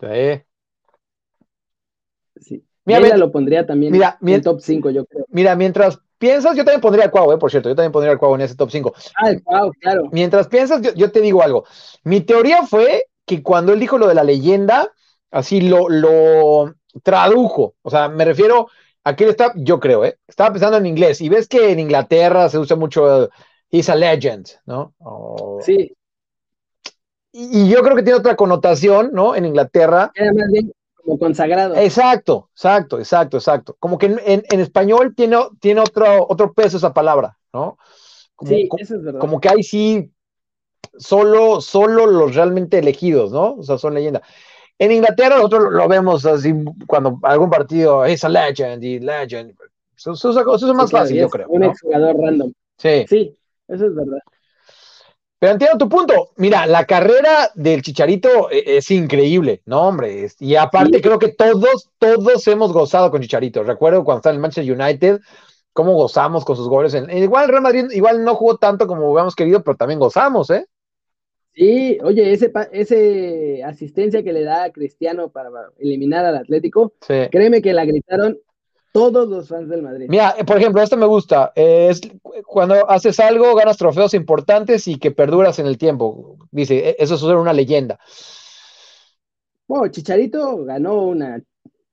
[0.00, 0.42] Sí.
[2.36, 2.64] Sí.
[2.84, 5.24] Mira, lo pondría también en el top 5, yo creo.
[5.30, 8.18] Mira, mientras piensas, yo también pondría al Cuau, eh, por cierto, yo también pondría al
[8.18, 8.92] Cuau en ese top 5.
[9.16, 10.08] Ah, el Cuau, claro.
[10.12, 11.64] Mientras piensas, yo, te digo algo.
[12.02, 14.92] Mi teoría fue que cuando él dijo lo de la leyenda,
[15.30, 17.76] así lo, lo tradujo.
[17.80, 18.68] O sea, me refiero
[19.04, 20.18] a que él está, yo creo, ¿eh?
[20.26, 21.20] Estaba pensando en inglés.
[21.20, 23.28] Y ves que en Inglaterra se usa mucho,
[23.70, 24.94] he's a legend, ¿no?
[25.60, 25.94] Sí.
[27.32, 29.34] Y, yo creo que tiene otra connotación, ¿no?
[29.34, 30.10] En Inglaterra.
[30.18, 31.74] Además, bien, como consagrado.
[31.76, 33.76] Exacto, exacto, exacto, exacto.
[33.78, 37.76] Como que en, español tiene, tiene otro, otro peso esa palabra, ¿no?
[38.44, 39.20] sí, eso es verdad.
[39.20, 40.10] Como que hay sí
[40.96, 43.56] solo, solo los realmente elegidos, ¿no?
[43.56, 44.22] O sea, son leyendas.
[44.78, 46.52] En Inglaterra nosotros lo, vemos así
[46.86, 49.54] cuando algún partido es a legend y legend.
[49.96, 51.46] Eso, es más fácil, yo creo.
[51.48, 52.52] Un exjugador random.
[52.76, 53.04] Sí.
[53.08, 53.36] Sí,
[53.68, 54.18] eso es verdad.
[55.38, 56.30] Pero entiendo tu punto.
[56.36, 60.28] Mira, la carrera del Chicharito eh, es, increíble, ¿no, hombre?
[60.40, 63.62] Y aparte creo que todos, todos hemos gozado con Chicharito.
[63.62, 65.20] Recuerdo cuando estaba en el Manchester United,
[65.74, 66.94] cómo gozamos con sus goles.
[66.94, 70.66] igual Real Madrid igual no jugó tanto como hubiéramos querido, pero también gozamos, ¿eh?
[71.54, 76.94] Sí, oye, ese, ese asistencia que le da a Cristiano para eliminar al Atlético,
[77.30, 78.38] créeme que la gritaron
[78.94, 80.06] todos los fans del Madrid.
[80.08, 81.52] Mira, por ejemplo, esto me gusta.
[81.56, 82.00] es
[82.44, 86.38] cuando haces algo, ganas trofeos importantes y que perduras en el tiempo.
[86.50, 87.98] Dice, e, eso es una leyenda.
[89.66, 91.42] Bueno, Chicharito ganó una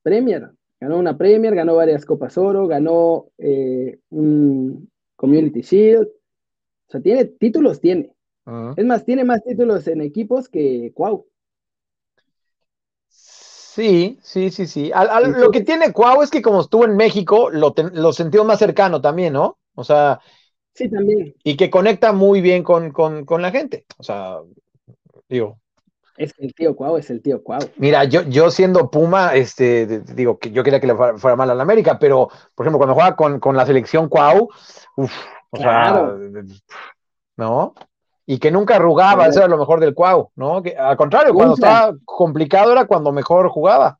[0.04, 6.08] Premier, ganó una Premier, ganó varias Copas Oro, ganó eh, un Community Shield.
[6.08, 8.11] O sea, tiene títulos, tiene.
[8.76, 11.28] Es más, tiene más títulos en equipos que Cuau.
[13.08, 14.92] Sí, sí, sí, sí.
[15.38, 19.00] lo que tiene Cuau es que como estuvo en México, lo, lo sintió más cercano
[19.00, 19.60] también, ¿no?
[19.76, 20.20] O sea.
[20.74, 21.36] Sí, también.
[21.44, 22.92] Y que conecta muy bien con,
[23.40, 23.86] la gente.
[23.98, 24.40] O sea,
[25.30, 25.60] digo.
[26.18, 27.62] Es el tío Cuau, es el tío Cuau.
[27.78, 31.56] Mira, yo, yo siendo Puma, este, digo que yo quería que le fuera, mal a
[31.56, 34.50] la América, pero, por ejemplo, cuando juega con, la selección Cuau,
[34.98, 35.14] uff,
[35.52, 36.14] o sea,
[37.38, 37.74] ¿no?
[38.32, 40.64] Y que nunca arrugaba, eso era lo mejor del Cuau, ¿no?
[40.64, 44.00] Que, al contrario, cuando estaba complicado era cuando mejor jugaba.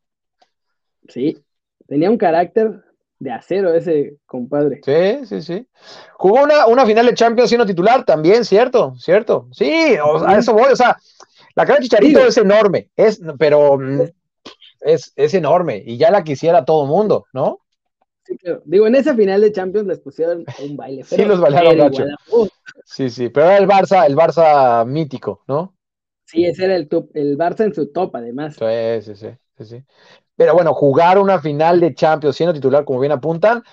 [1.10, 1.38] Sí,
[1.86, 2.82] tenía un carácter
[3.20, 4.80] de acero ese compadre.
[4.86, 5.68] Sí, sí, sí.
[6.14, 9.50] Jugó una, final de Champions siendo titular también, cierto, cierto.
[9.52, 10.96] Sí, a eso voy, o sea,
[11.54, 14.04] la cara de Chicharito es enorme, es, pero mm,
[14.80, 17.60] es, es enorme y ya la quisiera todo el mundo, ¿no?
[18.24, 18.62] Sí, claro.
[18.66, 21.04] Digo, en esa final de Champions les pusieron un baile.
[21.04, 22.06] sí, los bailaron gacho.
[22.86, 25.76] Sí, sí, pero era el Barça, el Barça mítico, ¿no?
[26.26, 28.56] Sí, ese era el, top, el Barça en su top, además.
[28.56, 29.16] Sí, sí,
[29.58, 29.84] sí, sí,
[30.36, 33.64] Pero bueno, jugar una final de Champions siendo titular, como bien apuntan,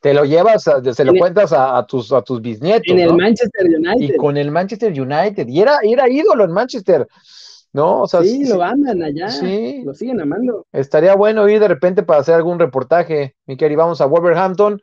[0.00, 2.86] te lo llevas, se lo cuentas a, tus, a tus bisnietos.
[2.86, 4.14] En el Manchester United.
[4.14, 5.48] Y con el Manchester United.
[5.48, 7.06] Y era, era ídolo en Manchester.
[7.72, 8.02] ¿No?
[8.02, 9.82] O sea, sí, lo aman allá, sí.
[9.84, 10.66] lo siguen amando.
[10.72, 14.80] Estaría bueno ir de repente para hacer algún reportaje, mi y vamos a Wolverhampton,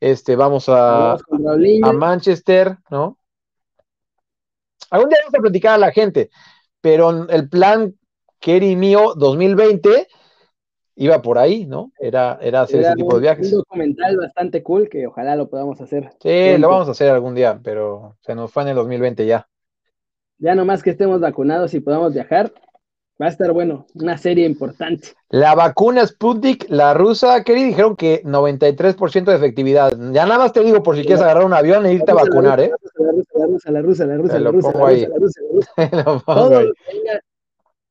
[0.00, 3.18] este, vamos a, a Manchester, ¿no?
[4.90, 6.30] Algún día vamos a platicar a la gente,
[6.80, 7.94] pero el plan
[8.38, 10.06] Kerry mío 2020
[10.96, 11.90] iba por ahí, ¿no?
[11.98, 13.52] Era, era hacer ese tipo de viajes.
[13.52, 16.10] Un documental bastante cool que ojalá lo podamos hacer.
[16.20, 19.48] Sí, lo vamos a hacer algún día, pero se nos fue en el 2020 ya
[20.38, 22.52] ya nomás que estemos vacunados y podamos viajar,
[23.20, 25.08] va a estar bueno, una serie importante.
[25.28, 29.92] La vacuna Sputnik, la rusa, Kerry, dijeron que 93% de efectividad.
[30.12, 32.60] Ya nada más te digo por si quieres agarrar un avión e irte a vacunar,
[32.60, 32.70] ¿eh?
[32.98, 35.40] La rusa, la rusa, la rusa, la rusa, la rusa,
[35.90, 37.20] la rusa, Todo lo que venga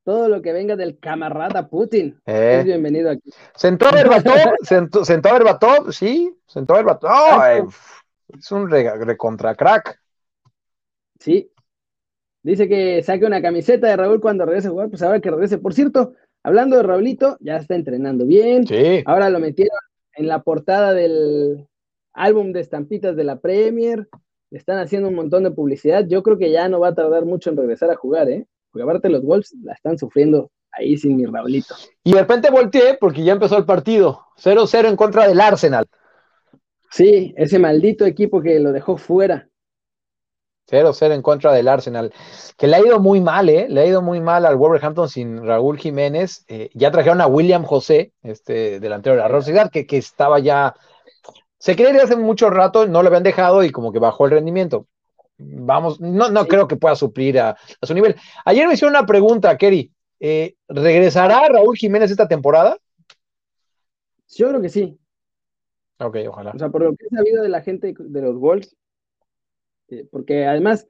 [0.03, 2.19] todo lo que venga del camarada Putin.
[2.25, 2.57] Eh.
[2.59, 3.31] Es bienvenido aquí.
[3.55, 7.09] Sentó Berbatov, sentó, sentó Berbatov, sí, sentó Berbatov.
[7.09, 7.69] Oh,
[8.37, 9.97] es un recontra crack.
[11.19, 11.52] Sí,
[12.43, 15.57] Dice que saque una camiseta de Raúl cuando regrese a jugar, pues ahora que regrese.
[15.57, 18.67] Por cierto, hablando de Raulito, ya está entrenando bien.
[18.67, 19.01] Sí.
[19.05, 19.77] Ahora lo metieron
[20.15, 21.67] en la portada del
[22.11, 24.09] álbum de estampitas de la Premier.
[24.51, 26.05] Están haciendo un montón de publicidad.
[26.05, 28.45] Yo creo que ya no va a tardar mucho en regresar a jugar, ¿eh?
[28.71, 31.75] Porque aparte los Wolves la están sufriendo ahí sin mi Raulito.
[32.03, 34.25] Y de repente volteé porque ya empezó el partido.
[34.37, 35.85] 0-0 en contra del Arsenal.
[36.91, 39.47] Sí, ese maldito equipo que lo dejó fuera.
[40.73, 42.11] 0-0 en contra del Arsenal,
[42.57, 43.67] que le ha ido muy mal, ¿eh?
[43.69, 46.43] Le ha ido muy mal al Wolverhampton sin Raúl Jiménez.
[46.47, 50.75] Eh, ya trajeron a William José, este delantero de la Rosidad, que, que estaba ya.
[51.57, 54.31] Se quería ir hace mucho rato, no lo habían dejado y como que bajó el
[54.31, 54.87] rendimiento.
[55.37, 58.15] Vamos, no, no creo que pueda suplir a, su nivel.
[58.45, 59.91] Ayer me hicieron una pregunta, Kerry.
[60.19, 62.77] Eh, ¿Regresará Raúl Jiménez esta temporada?
[64.35, 64.97] Yo creo que sí.
[65.99, 66.51] Ok, ojalá.
[66.51, 68.75] O sea, por lo que he sabido de la gente de los Wolves,
[69.93, 70.87] este, porque además,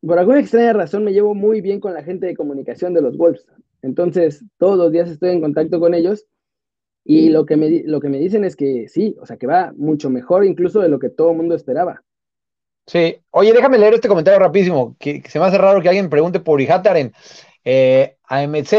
[0.00, 3.16] por alguna extraña razón, me llevo muy bien con la gente de comunicación de los
[3.16, 3.46] Wolves.
[3.82, 6.26] Entonces, todos los días estoy en contacto con ellos
[7.04, 9.72] y lo que me, lo que me dicen es que sí, o sea, que va
[9.76, 12.02] mucho mejor incluso de lo que todo el mundo esperaba.
[12.86, 16.40] Sí, oye, déjame leer este comentario rapidísimo, que, se me hace raro que alguien pregunte
[16.40, 17.12] por Ihataren
[17.64, 18.74] eh, a MZ.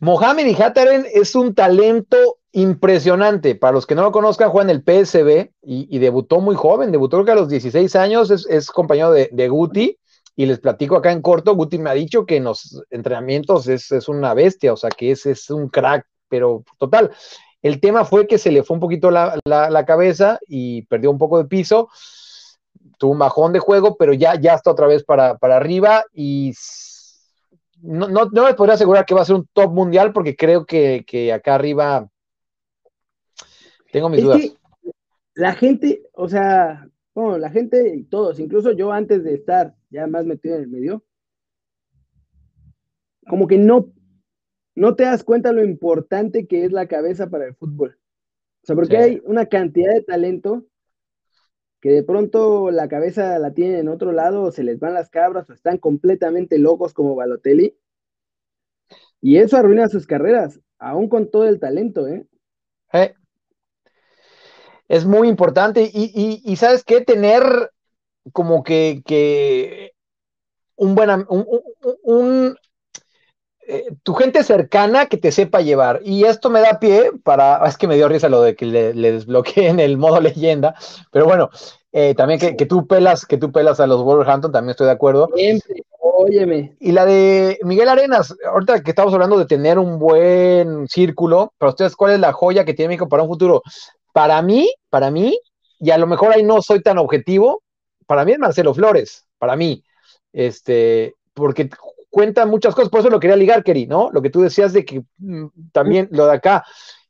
[0.00, 3.54] Mohamed Ihataren es un talento impresionante.
[3.54, 7.18] Para los que no lo conozcan, juega en el PSB y, debutó muy joven, debutó
[7.18, 9.98] creo que a los 16 años, es, compañero de, Guti.
[10.38, 14.08] Y les platico acá en corto, Guti me ha dicho que en los entrenamientos es,
[14.08, 17.10] una bestia, o sea que es, es un crack, pero total.
[17.60, 21.36] El tema fue que se le fue un poquito la, cabeza y perdió un poco
[21.36, 21.90] de piso,
[22.98, 26.54] tuvo un bajón de juego, pero ya, ya está otra vez para, arriba y
[27.82, 30.64] no, no, no, me podría asegurar que va a ser un top mundial porque creo
[30.64, 32.08] que, que acá arriba
[33.92, 34.42] tengo mis dudas.
[35.34, 40.06] la gente, o sea, bueno, la gente y todos, incluso yo antes de estar ya
[40.06, 41.04] más metido en el medio,
[43.28, 43.92] como que no,
[44.74, 47.98] no te das cuenta lo importante que es la cabeza para el fútbol.
[48.62, 50.66] O sea, porque hay una cantidad de talento
[51.80, 55.08] que de pronto la cabeza la tienen en otro lado, o se les van las
[55.08, 57.78] cabras, o están completamente locos como Balotelli.
[59.20, 62.26] Y eso arruina sus carreras, aún con todo el talento, ¿eh?
[62.92, 63.14] eh
[64.88, 67.72] es muy importante y, sabes qué, tener
[68.32, 69.92] como que,
[70.76, 72.58] un buen, un,
[73.66, 76.00] eh, tu gente cercana que te sepa llevar.
[76.04, 78.94] Y esto me da pie para, es que me dio risa lo de que le,
[78.94, 80.74] le desbloqueen el modo leyenda,
[81.10, 81.50] pero bueno,
[81.92, 84.92] eh, también que, que, tú pelas, que tú pelas a los Wolverhampton, también estoy de
[84.92, 85.30] acuerdo.
[85.34, 86.76] Siempre, óyeme.
[86.78, 91.70] Y la de Miguel Arenas, ahorita que estamos hablando de tener un buen círculo, para
[91.70, 93.62] ustedes, ¿cuál es la joya que tiene México para un futuro?
[94.16, 95.38] Para mí, para mí,
[95.78, 97.62] y a lo mejor ahí no soy tan objetivo,
[98.06, 99.84] para mí es Marcelo Flores, para mí,
[100.32, 101.68] este, porque
[102.08, 104.08] cuenta muchas cosas, por eso lo quería ligar, Keri, ¿no?
[104.10, 106.64] Lo que tú decías de que mm, también lo de acá,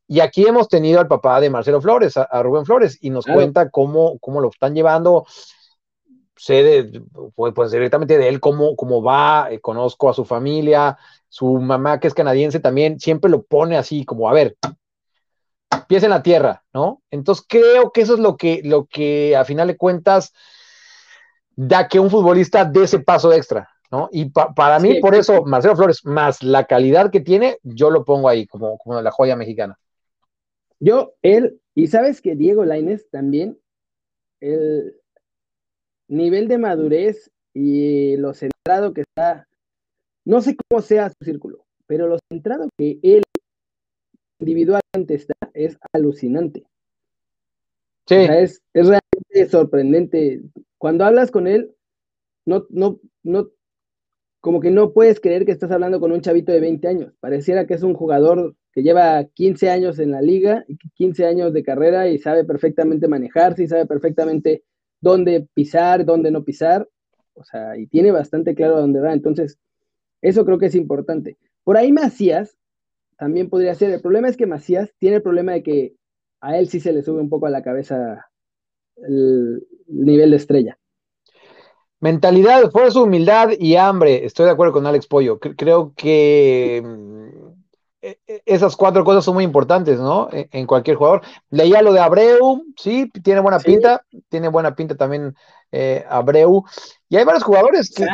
[0.09, 3.70] y aquí hemos tenido al papá de Marcelo Flores, a, Rubén Flores, y nos cuenta
[3.70, 5.26] cómo, cómo lo están llevando.
[6.34, 7.02] sé de,
[7.36, 10.98] pues, pues, directamente de él cómo, cómo va, eh, conozco a su familia,
[11.28, 14.57] su mamá que es canadiense también, siempre lo pone así como, a ver,
[15.88, 17.02] pies en la tierra, ¿no?
[17.10, 20.32] Entonces creo que eso es lo que, lo que a final de cuentas
[21.54, 24.08] da que un futbolista dé ese paso extra, ¿no?
[24.12, 28.28] Y para mí, por eso, Marcelo Flores, más la calidad que tiene, yo lo pongo
[28.28, 29.78] ahí como, como la joya mexicana.
[30.78, 33.58] Yo, él, y sabes que Diego Laines también,
[34.40, 35.00] el
[36.08, 39.48] nivel de madurez y lo centrado que está,
[40.24, 43.22] no sé cómo sea su círculo, pero lo centrado que él
[44.39, 46.64] individualmente está es alucinante.
[48.07, 48.14] Sí.
[48.14, 50.43] es, es realmente sorprendente.
[50.78, 51.74] Cuando hablas con él,
[52.45, 53.51] no, no, no,
[54.41, 57.12] como que no puedes creer que estás hablando con un chavito de 20 años.
[57.18, 60.64] Pareciera que es un jugador que lleva 15 años en la liga,
[60.95, 64.62] 15 años de carrera y sabe perfectamente manejarse y sabe perfectamente
[65.01, 66.89] dónde pisar, dónde no pisar.
[67.34, 69.12] O sea, y tiene bastante claro dónde va.
[69.12, 69.59] Entonces,
[70.22, 71.37] eso creo que es importante.
[71.64, 72.57] Por ahí Macías
[73.16, 73.90] también podría ser.
[73.90, 75.94] El problema es que Macías tiene el problema de que
[76.40, 78.26] a él sí se le sube un poco a la cabeza
[78.96, 80.78] el nivel de estrella.
[82.00, 84.24] Mentalidad, fuerza, humildad y hambre.
[84.24, 85.38] Estoy de acuerdo con Alex Pollo.
[85.38, 87.16] Creo que mm,
[88.02, 90.28] e, e, esas cuatro cosas son muy importantes, ¿no?
[90.30, 91.22] E, en cualquier jugador.
[91.50, 95.34] Leía lo de Abreu, sí, tiene buena pinta, tiene buena pinta también
[95.72, 96.64] eh, Abreu.
[97.08, 98.04] Y hay varios jugadores que...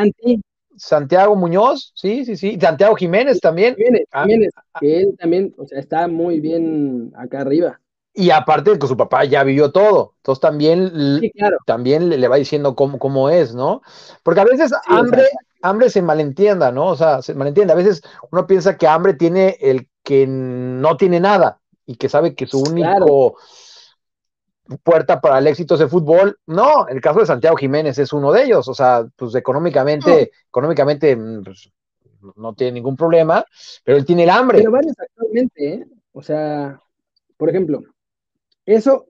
[0.76, 2.58] Santiago Muñoz, sí, sí, sí.
[2.60, 3.74] Santiago Jiménez también.
[3.76, 7.78] Jiménez, ah, Jiménez que él también, o sea, está muy bien acá arriba.
[8.14, 10.92] Y aparte de que su papá ya vivió todo, entonces también,
[11.64, 13.80] también le, va diciendo cómo, cómo, es, ¿no?
[14.22, 15.24] Porque a veces hambre,
[15.62, 16.88] hambre se malentienda, ¿no?
[16.88, 17.72] O sea, se malentiende.
[17.72, 22.34] A veces uno piensa que hambre tiene el que no tiene nada y que sabe
[22.34, 23.36] que su único
[24.82, 26.38] puerta para el éxito el fútbol.
[26.46, 28.68] No, el caso de Santiago Jiménez es uno de ellos.
[28.68, 31.70] O sea, pues económicamente, económicamente mm, pues,
[32.36, 33.44] no tiene ningún problema,
[33.84, 34.58] pero él tiene el hambre.
[34.58, 35.86] Pero varios actualmente, ¿eh?
[36.12, 36.80] O sea,
[37.36, 37.82] por ejemplo,
[38.66, 39.08] eso,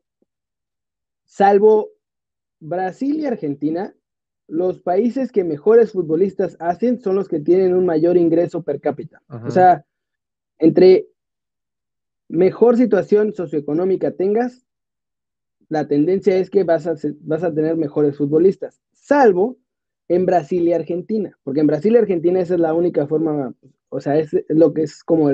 [1.24, 1.90] salvo
[2.61, 3.94] Brasil y Argentina,
[4.46, 9.22] los países que mejores futbolistas hacen son los que tienen un mayor ingreso per cápita.
[9.28, 9.84] O sea,
[10.59, 11.09] entre
[12.28, 14.64] mejor situación socioeconómica tengas,
[15.73, 19.57] la tendencia es que vas a, vas a tener mejores futbolistas, salvo
[20.07, 23.55] en Brasil y Argentina, porque en Brasil y Argentina esa es la única forma,
[23.89, 25.31] o sea, es lo que es como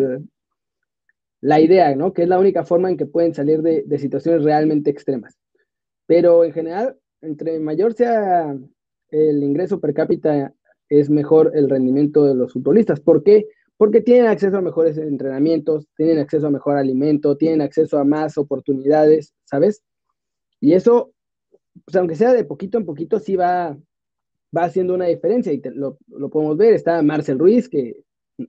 [1.41, 2.13] la idea, ¿no?
[2.13, 5.37] Que es la única forma en que pueden salir de, de situaciones realmente extremas.
[6.07, 8.57] Pero en general, entre mayor sea
[9.11, 10.55] el ingreso per cápita,
[10.89, 13.01] es mejor el rendimiento de los futbolistas.
[13.01, 13.49] ¿Por qué?
[13.77, 18.39] Porque tienen acceso a mejores entrenamientos, tienen acceso a mejor alimento, tienen acceso a más
[18.39, 19.83] oportunidades, ¿sabes?
[20.61, 21.13] Y eso,
[21.85, 23.77] pues aunque sea de poquito en poquito, sí va,
[24.57, 25.99] va haciendo una diferencia y lo,
[26.31, 26.75] podemos ver.
[26.75, 28.03] Está Marcel Ruiz, que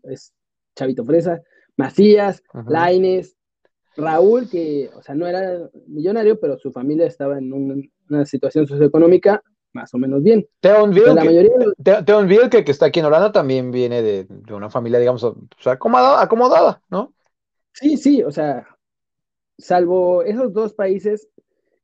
[0.03, 0.34] es
[0.76, 1.41] Chavito Fresa,
[1.78, 3.36] Macías, Laines,
[3.95, 7.51] Raúl, que, o sea, no era millonario, pero su familia estaba en
[8.10, 9.43] una situación socioeconómica
[9.74, 10.47] más o menos bien.
[10.60, 15.26] Teon que, que, está aquí en Holanda también viene de, una familia, digamos,
[15.66, 17.14] acomodada, acomodada, ¿no?
[17.74, 18.68] Sí, sí, o sea,
[19.57, 21.30] salvo esos dos países,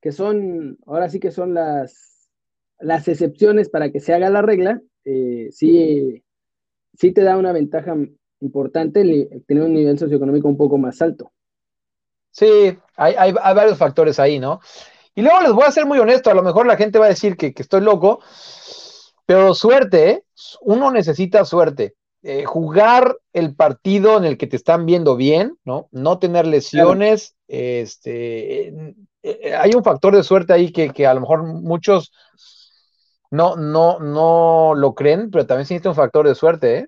[0.05, 2.29] que son, ahora sí que son las,
[2.77, 6.23] las excepciones para que se haga la regla, eh, sí,
[6.93, 7.95] sí te da una ventaja
[8.39, 9.01] importante
[9.47, 11.31] tener un nivel socioeconómico un poco más alto.
[12.29, 14.59] Sí, hay, hay, varios factores ahí, ¿no?
[15.15, 17.09] Y luego les voy a ser muy honesto, a lo mejor la gente va a
[17.09, 18.19] decir que, estoy loco,
[19.25, 20.23] pero suerte, ¿eh?
[20.61, 21.95] uno necesita suerte.
[22.21, 25.89] Eh, jugar el partido en el que te están viendo bien, ¿no?
[25.91, 28.95] No tener lesiones, este,
[29.57, 32.11] hay un factor de suerte ahí que, a lo mejor muchos
[33.31, 36.87] no, no, no lo creen, pero también existe un factor de suerte, ¿eh?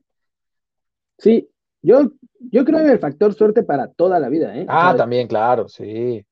[1.17, 1.49] Sí,
[1.81, 4.65] yo, yo creo en el factor suerte para toda la vida, ¿eh?
[4.67, 6.23] Ah, también, claro, sí.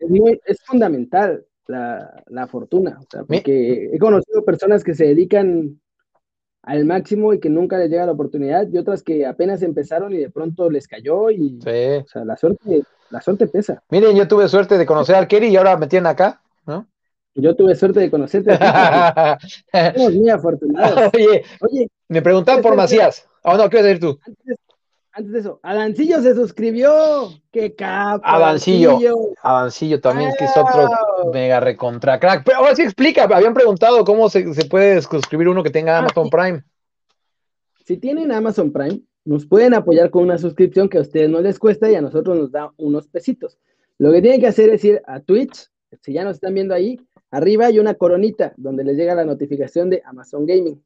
[0.45, 5.80] Es, fundamental la, fortuna, o sea, porque he conocido personas que se dedican
[6.62, 10.18] al máximo y que nunca les llega la oportunidad, y otras que apenas empezaron y
[10.18, 12.84] de pronto les cayó y, o sea, la suerte
[13.16, 13.82] la suerte pesa.
[13.89, 16.86] Miren, yo tuve suerte de conocer a Kerry y ahora me tienen acá, ¿no?
[17.34, 18.57] Yo tuve suerte de conocerte.
[19.95, 21.11] Somos muy afortunados.
[21.13, 23.26] Oye, Oye me preguntaban por Macías.
[23.43, 24.20] Oh, no, ¿qué vas a decir tú?
[25.13, 27.30] Antes, de eso, Adancillo se suscribió.
[27.51, 28.22] ¡Qué capo!
[28.26, 28.99] Adancillo.
[29.41, 30.89] Adancillo también, que es otro
[31.32, 32.43] mega recontra crack.
[32.43, 35.99] Pero ahora sí explica, habían preguntado cómo se, se puede suscribir uno que tenga ah,
[35.99, 36.63] Amazon Prime.
[37.86, 41.60] Si tienen Amazon Prime, nos pueden apoyar con una suscripción que a ustedes no les
[41.60, 43.58] cuesta y a nosotros nos da unos pesitos.
[43.98, 45.70] Lo que tienen que hacer es ir a Twitch,
[46.02, 47.00] si ya nos están viendo ahí,
[47.32, 50.82] arriba hay una coronita donde les llega la notificación de Amazon Gaming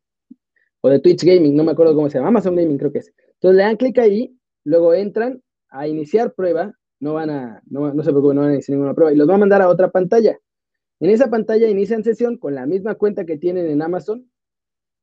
[0.82, 3.14] o de Twitch Gaming, no me acuerdo cómo se llama, Amazon Gaming creo que es.
[3.34, 4.34] Entonces le dan clic ahí,
[4.64, 8.54] luego entran a iniciar prueba, no van a, no, no se preocupen, no van a
[8.54, 10.40] iniciar ninguna prueba, y los va a mandar a otra pantalla.
[11.02, 14.28] En esa pantalla inician sesión con la misma cuenta que tienen en Amazon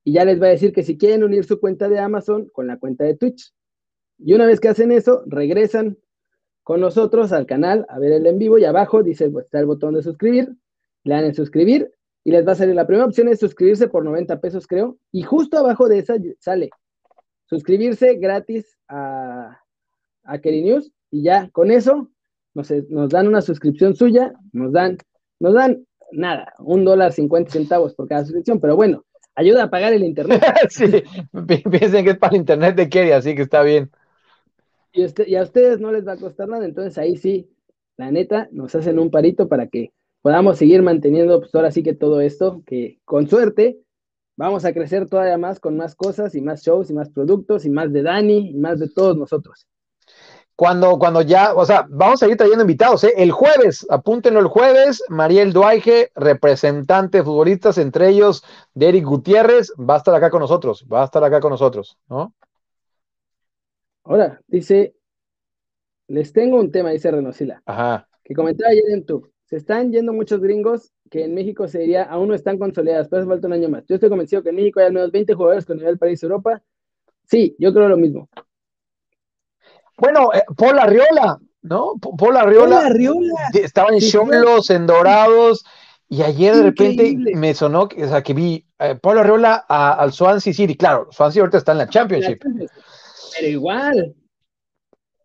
[0.06, 2.68] y ya les va a decir que si quieren unir su cuenta de Amazon con
[2.68, 3.52] la cuenta de Twitch.
[4.18, 5.98] Y una vez que hacen eso, regresan
[6.62, 9.66] con nosotros al canal a ver el en vivo y abajo dice, pues, está el
[9.66, 10.54] botón de suscribir,
[11.02, 11.90] le dan en suscribir
[12.22, 15.22] y les va a salir la primera opción es suscribirse por 90 pesos creo y
[15.22, 16.70] justo abajo de esa sale
[17.46, 19.58] suscribirse gratis a,
[20.22, 22.12] a Keri News y ya con eso
[22.54, 24.98] nos, nos dan una suscripción suya, nos dan,
[25.40, 29.04] nos dan nada, un dólar cincuenta centavos por cada suscripción, pero bueno,
[29.36, 30.42] ayuda a pagar el internet.
[30.70, 31.04] sí,
[31.70, 33.90] piensen que es para el internet de Kerry, así que está bien
[34.96, 37.50] y, a ustedes no les va a costar nada, entonces ahí sí,
[37.96, 41.94] la neta, nos hacen un parito para que podamos seguir manteniendo, pues ahora sí que
[41.94, 43.78] todo esto, que con suerte
[44.36, 47.70] vamos a crecer todavía más con más cosas y más shows y más productos y
[47.70, 49.66] más de Dani y más de todos nosotros.
[50.56, 53.12] Cuando, cuando ya, o sea, vamos a ir trayendo invitados, ¿eh?
[53.18, 58.42] El jueves, apúntenlo el jueves, Mariel Duaige, representante de futbolistas, entre ellos
[58.72, 62.34] Derek Gutiérrez, va a estar acá con nosotros, va a estar acá con nosotros, ¿no?
[64.04, 64.94] Ahora, dice,
[66.08, 68.08] les tengo un tema, dice Renosila, Ajá.
[68.24, 72.04] que comentaba ayer en tu, se están yendo muchos gringos que en México se diría,
[72.04, 73.84] aún no están consolidadas, pero hace falta un año más.
[73.86, 76.62] Yo estoy convencido que en México hay al menos 20 jugadores con nivel París Europa.
[77.24, 78.28] Sí, yo creo lo mismo.
[79.96, 81.94] Bueno, eh, Paul Arriola, ¿no?
[82.18, 83.34] Paul Arriola, Arriola.
[83.54, 85.64] estaba en Cholos, en Dorados,
[86.08, 90.52] y ayer de repente me sonó, o sea, que vi eh, Paul Arriola al Swansea
[90.52, 92.42] City, claro, Swansea ahorita está en la Championship.
[92.42, 94.14] Pero igual.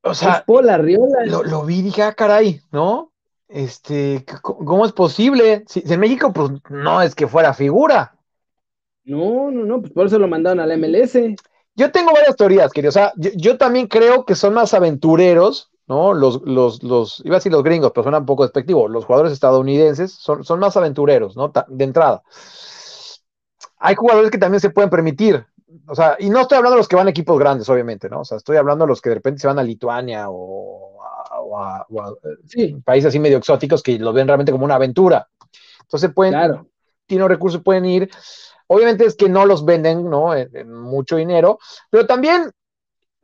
[0.03, 3.11] O sea, Lo, lo, vi y dije, ah, caray, ¿no?
[3.47, 5.63] Este, ¿cómo es posible?
[5.67, 8.15] Si, en México, pues no es que fuera figura.
[9.03, 11.17] No, no, no, pues por eso lo mandaron al MLS.
[11.75, 12.89] Yo tengo varias teorías, querido.
[12.89, 16.13] O sea, yo, también creo que son más aventureros, ¿no?
[16.13, 18.87] Los, los, los, iba a decir los gringos, pero suena un poco despectivo.
[18.87, 21.51] Los jugadores estadounidenses son, son más aventureros, ¿no?
[21.67, 22.23] De entrada.
[23.77, 25.45] Hay jugadores que también se pueden permitir,
[25.87, 28.21] o sea, y no estoy hablando de los que van a equipos grandes, obviamente, ¿no?
[28.21, 30.99] O sea, estoy hablando de los que de repente se van a Lituania o
[31.57, 31.85] a,
[32.83, 35.27] países así medio exóticos que lo ven realmente como una aventura.
[35.81, 36.67] Entonces pueden, claro.
[37.05, 38.09] tienen recursos, pueden ir.
[38.73, 40.33] Obviamente es que no los venden, ¿no?
[40.33, 41.59] En, mucho dinero,
[41.89, 42.51] pero también,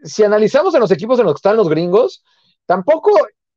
[0.03, 2.25] si analizamos en los equipos en los que están los gringos,
[2.65, 3.11] tampoco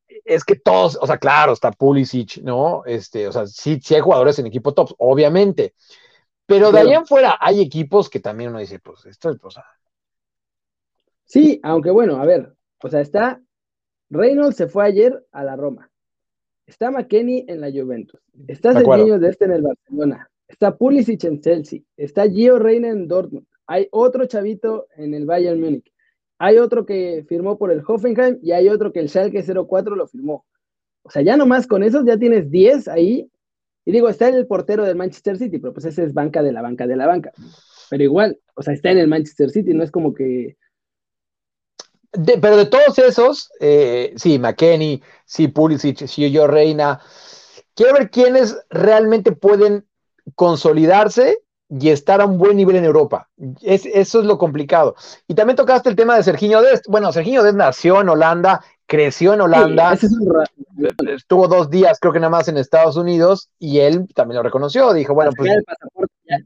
[0.07, 2.83] es que todos, o sea, claro, está Pulisic, ¿no?
[2.85, 5.73] Este, o sea, sí, sí hay jugadores en equipo tops, obviamente,
[6.45, 9.51] pero de ahí en fuera hay equipos que también uno dice, pues esto es, o
[9.51, 9.65] sea.
[11.25, 13.41] Sí, aunque bueno, a ver, o sea, está
[14.09, 15.91] Reynolds se fue ayer a la Roma.
[16.65, 18.21] Está McKenny en la Juventus.
[18.47, 20.30] Está Serginho de este en el Barcelona.
[20.51, 21.79] Está Pulisic en Chelsea.
[21.95, 23.47] Está Gio Reina en Dortmund.
[23.67, 25.89] Hay otro chavito en el Bayern Múnich.
[26.39, 30.07] Hay otro que firmó por el Hoffenheim y hay otro que el Schalke 04 lo
[30.07, 30.45] firmó.
[31.03, 33.31] O sea, ya nomás con esos ya tienes 10 ahí
[33.85, 36.61] y digo, está el portero del Manchester City, pero pues ese es banca de la
[36.61, 37.31] banca de la banca.
[37.89, 40.57] Pero igual, o sea, está en el Manchester City, no es como que.
[42.41, 46.99] pero de todos esos, eh, sí, McKenny, sí, Pulisic, sí, yo Reina.
[47.73, 49.85] Quiero ver quiénes realmente pueden
[50.35, 53.29] consolidarse y estar a un buen nivel en Europa.
[53.61, 54.95] Es, eso es lo complicado.
[55.27, 56.85] Y también tocaste el tema de Serginho Dest.
[56.87, 59.97] Bueno, Serginho Dest nació en Holanda, creció en Holanda,
[61.07, 64.91] estuvo dos días creo que nada más en Estados Unidos y él también lo reconoció,
[64.91, 65.49] dijo, bueno, pues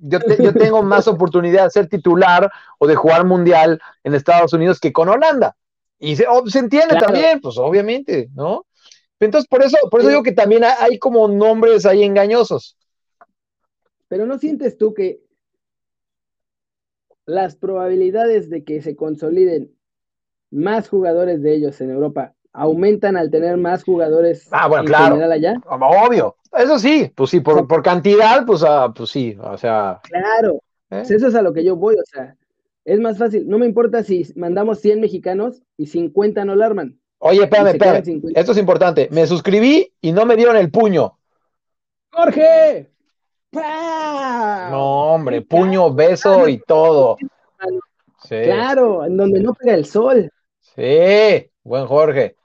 [0.02, 4.80] yo, yo tengo más oportunidad de ser titular o de jugar mundial en Estados Unidos
[4.80, 5.56] que con Holanda.
[5.98, 8.66] Y se, oh, se entiende también, pues obviamente, ¿no?
[9.20, 12.78] Entonces, por eso, por eso digo que también hay como nombres ahí engañosos.
[14.08, 15.22] Pero ¿no sientes tú que
[17.26, 19.76] las probabilidades de que se consoliden
[20.52, 25.16] más jugadores de ellos en Europa aumentan al tener más jugadores ah, bueno, claro.
[25.32, 25.56] allá?
[25.68, 26.38] Obvio.
[26.58, 30.00] Eso sí, pues sí, por, por cantidad, pues, uh, pues sí, o sea.
[30.04, 31.00] Claro, ¿eh?
[31.02, 32.38] pues eso es a lo que yo voy, o sea,
[32.86, 33.48] es más fácil.
[33.48, 36.98] No me importa si mandamos 100 mexicanos y 50 no la arman.
[37.18, 38.22] Oye, espérame, espérame.
[38.36, 39.10] Esto es importante.
[39.12, 41.18] Me suscribí y no me dieron el puño.
[42.12, 42.95] ¡Jorge!
[43.52, 47.18] No, hombre, puño, beso y todo.
[48.28, 50.30] Claro, en donde no pega el sol.
[50.60, 52.36] Sí, buen Jorge.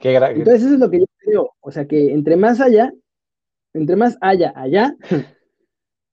[0.00, 1.54] Qué Entonces eso es lo que yo creo.
[1.60, 2.92] O sea que entre más allá,
[3.72, 4.96] entre más haya allá,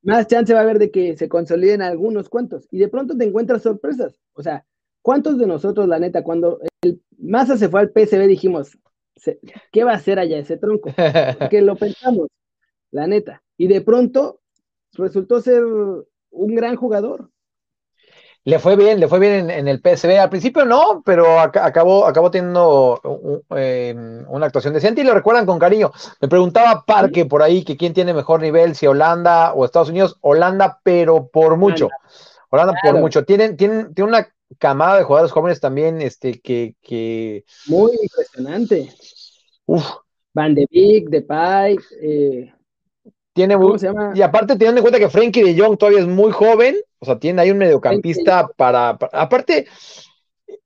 [0.04, 2.68] más chance va a haber de que se consoliden algunos cuantos.
[2.72, 4.20] Y de pronto te encuentras sorpresas.
[4.34, 4.66] O sea,
[5.02, 8.78] ¿cuántos de nosotros, la neta, cuando el Massa se fue al PSV dijimos,
[9.72, 10.92] ¿qué va a hacer allá ese tronco?
[11.40, 12.28] Porque lo pensamos.
[12.92, 13.42] la neta.
[13.60, 14.40] Y de pronto
[14.94, 17.30] resultó ser un gran jugador.
[18.46, 20.18] Le fue bien, le fue bien en, el PSV.
[20.18, 25.60] Al principio no, pero acabó, acabó teniendo em, una actuación decente y lo recuerdan con
[25.60, 25.92] cariño.
[26.22, 30.18] Me preguntaba Parque por ahí que quién tiene mejor nivel, si Holanda o Estados Unidos.
[30.22, 31.90] Holanda, pero por mucho.
[32.50, 33.26] Holanda por mucho.
[33.26, 37.44] Tienen, tienen, tienen una camada de jugadores jóvenes también, este, que, que...
[37.68, 38.90] Muy impresionante.
[39.66, 39.86] Uf.
[40.34, 42.54] Van de Beek, Depay, eh,
[43.40, 43.56] tiene
[44.16, 47.18] Y aparte, teniendo en cuenta que Frankie de Jong todavía es muy joven, o sea,
[47.18, 49.66] tiene ahí un mediocampista para, Aparte,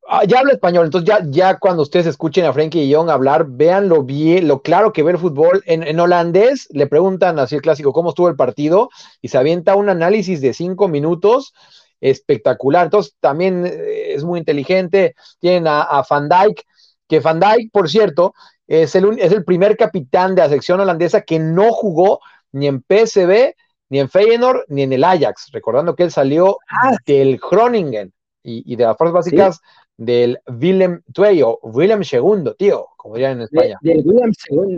[0.08, 3.46] ah, ya habla español, entonces ya, ya cuando ustedes escuchen a Frankie de Jong hablar,
[3.48, 5.62] véanlo bien, lo claro que ve el fútbol.
[5.68, 8.90] En, holandés le preguntan así el clásico cómo estuvo el partido
[9.22, 11.54] y se avienta un análisis de cinco minutos
[12.02, 12.86] espectacular.
[12.86, 15.14] Entonces, también eh, es muy inteligente.
[15.40, 16.64] Tienen a, a Van Dijk,
[17.08, 18.34] que Van Dijk, por cierto,
[18.68, 22.20] es el, es el primer capitán de la sección holandesa que no jugó
[22.54, 23.54] ni en PSV,
[23.90, 26.96] ni en Feyenoord, ni en el Ajax, recordando que él salió ah.
[27.06, 29.62] del Groningen y, de las fuerzas básicas
[29.98, 33.78] del Willem II o Willem II, tío, como dirían en España.
[33.82, 34.78] del Willem II.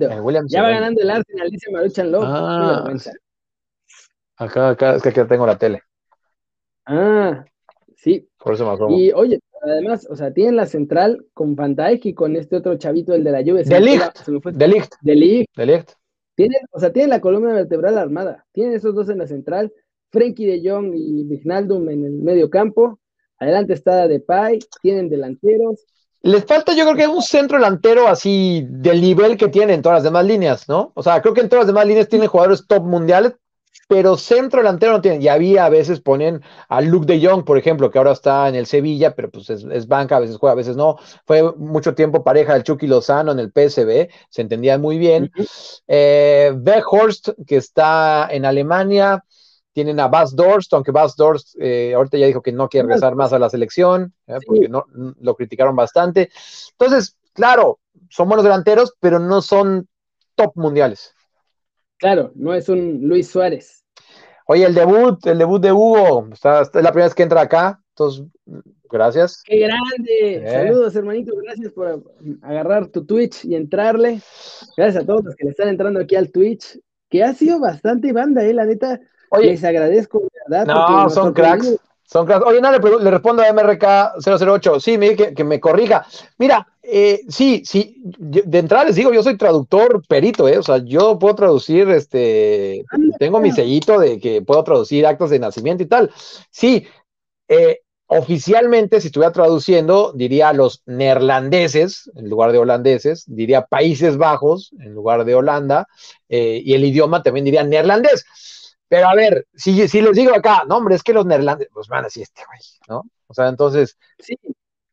[0.49, 2.23] ya va ganando el Arsenal, dice Maruchan Love.
[2.27, 2.93] Ah,
[4.37, 5.81] acá, acá, es que aquí tengo la tele.
[6.85, 7.45] Ah,
[7.95, 8.27] sí.
[8.37, 12.35] Por eso me Y oye, además, o sea, tienen la central con Van y con
[12.35, 13.63] este otro chavito, el de la lluvia.
[13.63, 14.93] De Ligt.
[15.01, 15.91] De Ligt.
[16.35, 18.45] Tienen, o sea, tienen la columna vertebral armada.
[18.51, 19.73] Tienen esos dos en la central.
[20.11, 22.99] Frenkie de Jong y Vignaldum en el medio campo.
[23.39, 24.59] Adelante está Depay.
[24.81, 25.85] Tienen delanteros.
[26.21, 30.03] Les falta, yo creo que un centro delantero así del nivel que tienen todas las
[30.03, 30.91] demás líneas, ¿no?
[30.95, 33.35] O sea, creo que en todas las demás líneas tienen jugadores top mundiales,
[33.87, 35.21] pero centro delantero no tienen.
[35.21, 38.55] Y había a veces ponen a Luke de Jong, por ejemplo, que ahora está en
[38.55, 40.97] el Sevilla, pero pues es, banca, a veces juega, a veces no.
[41.25, 45.31] Fue mucho tiempo pareja del Chucky Lozano en el PSB, se entendía muy bien.
[45.87, 49.23] Eh, Weghorst, que está en Alemania.
[49.71, 53.13] Tienen a Bas Dorst, aunque Bas Dorst eh, ahorita ya dijo que no quiere regresar
[53.15, 54.85] más a la selección, eh, porque no,
[55.19, 56.29] lo criticaron bastante.
[56.71, 59.89] Entonces, claro, son buenos delanteros, pero no son
[60.35, 61.13] top mundiales.
[61.97, 63.83] Claro, no es un Luis Suárez.
[64.47, 67.81] Oye, el debut, el debut de Hugo, está, es la primera vez que entra acá,
[67.89, 68.25] entonces,
[68.91, 69.41] gracias.
[69.43, 70.35] ¡Qué grande!
[70.35, 70.47] Eh.
[70.47, 72.03] Saludos, hermanito, gracias por
[72.43, 74.21] agarrar tu Twitch y entrarle.
[74.77, 76.79] Gracias a todos los que le están entrando aquí al Twitch,
[77.09, 78.99] que ha sido bastante banda, eh, la neta.
[79.31, 80.67] Oye, les agradezco, ¿verdad?
[80.67, 81.79] No, son cracks.
[82.05, 84.79] Son Oye, no, le, respondo a MRK008.
[84.79, 86.05] Sí, me que, que me corrija.
[86.37, 90.59] Mira, eh, sí, sí, de entrada les digo, yo soy traductor perito, ¿eh?
[90.59, 92.85] O sea, yo puedo traducir, este,
[93.17, 96.11] tengo mi sellito de que puedo traducir actos de nacimiento y tal.
[96.51, 96.85] Sí,
[97.47, 104.71] eh, oficialmente, si estuviera traduciendo, diría los neerlandeses en lugar de holandeses, diría Países Bajos
[104.79, 105.87] en lugar de Holanda,
[106.29, 108.25] eh, y el idioma también diría neerlandés.
[108.87, 111.87] Pero a ver, si, si les digo acá, no, hombre, es que los neerlandeses, pues
[111.87, 113.09] van así este güey, ¿no?
[113.27, 114.37] O sea, entonces, sí,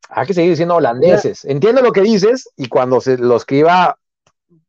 [0.09, 1.45] hay que seguir diciendo holandeses.
[1.45, 3.97] Entiendo lo que dices y cuando se lo escriba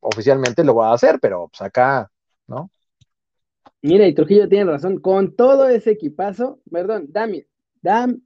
[0.01, 2.11] oficialmente lo va a hacer, pero pues acá,
[2.47, 2.70] ¿no?
[3.83, 7.45] Mira, y Trujillo tiene razón, con todo ese equipazo, perdón, Dami,
[7.83, 8.22] Dam,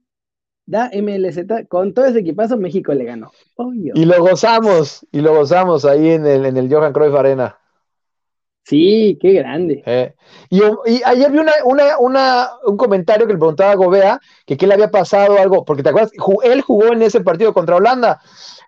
[0.65, 3.31] da MLZ, con todo ese equipazo México le ganó.
[3.75, 7.57] Y lo gozamos, y lo gozamos ahí en el, en el Johan Cruyff Arena.
[8.69, 9.81] Sí, qué grande.
[9.83, 10.13] Eh,
[10.51, 10.61] y,
[11.03, 15.65] ayer vi un comentario que le preguntaba a Gobea que qué le había pasado algo,
[15.65, 16.11] porque te acuerdas,
[16.43, 18.21] él jugó en ese partido contra Holanda.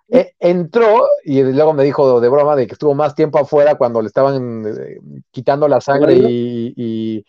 [0.09, 4.01] Eh, entró y luego me dijo de broma de que estuvo más tiempo afuera cuando
[4.01, 4.97] le estaban eh,
[5.29, 7.23] quitando la sangre y,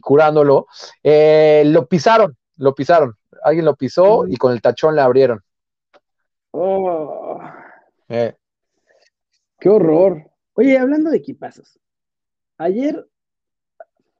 [0.00, 0.66] curándolo.
[1.04, 3.14] lo pisaron, lo pisaron.
[3.44, 5.40] Alguien lo pisó y con el tachón le abrieron.
[6.50, 7.38] Oh.
[8.08, 10.28] Qué horror.
[10.54, 11.78] Oye, hablando de equipazos,
[12.58, 13.06] ayer,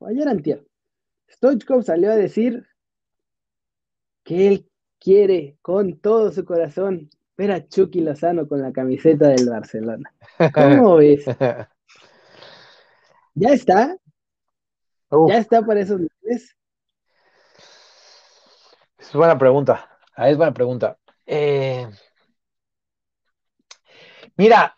[0.01, 0.67] ayer antier,
[1.29, 2.67] Stoichkov salió a decir
[4.25, 9.49] que él quiere con todo su corazón ver a Chucky Lozano con la camiseta del
[9.49, 10.13] Barcelona.
[10.53, 11.25] ¿Cómo ves?
[13.35, 13.97] ¿Ya está?
[15.29, 16.57] ¿Ya está para esos niveles?
[18.99, 19.89] Es buena pregunta.
[20.17, 20.99] Ah, es buena pregunta.
[21.27, 21.89] Eh,
[24.37, 24.77] mira,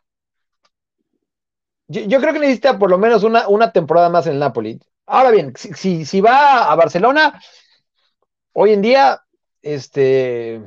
[1.88, 4.78] yo, creo que necesita por lo menos una, temporada más en el Napoli.
[5.06, 7.40] Ahora bien, si, si, va a Barcelona,
[8.52, 9.22] hoy en día,
[9.62, 10.60] este.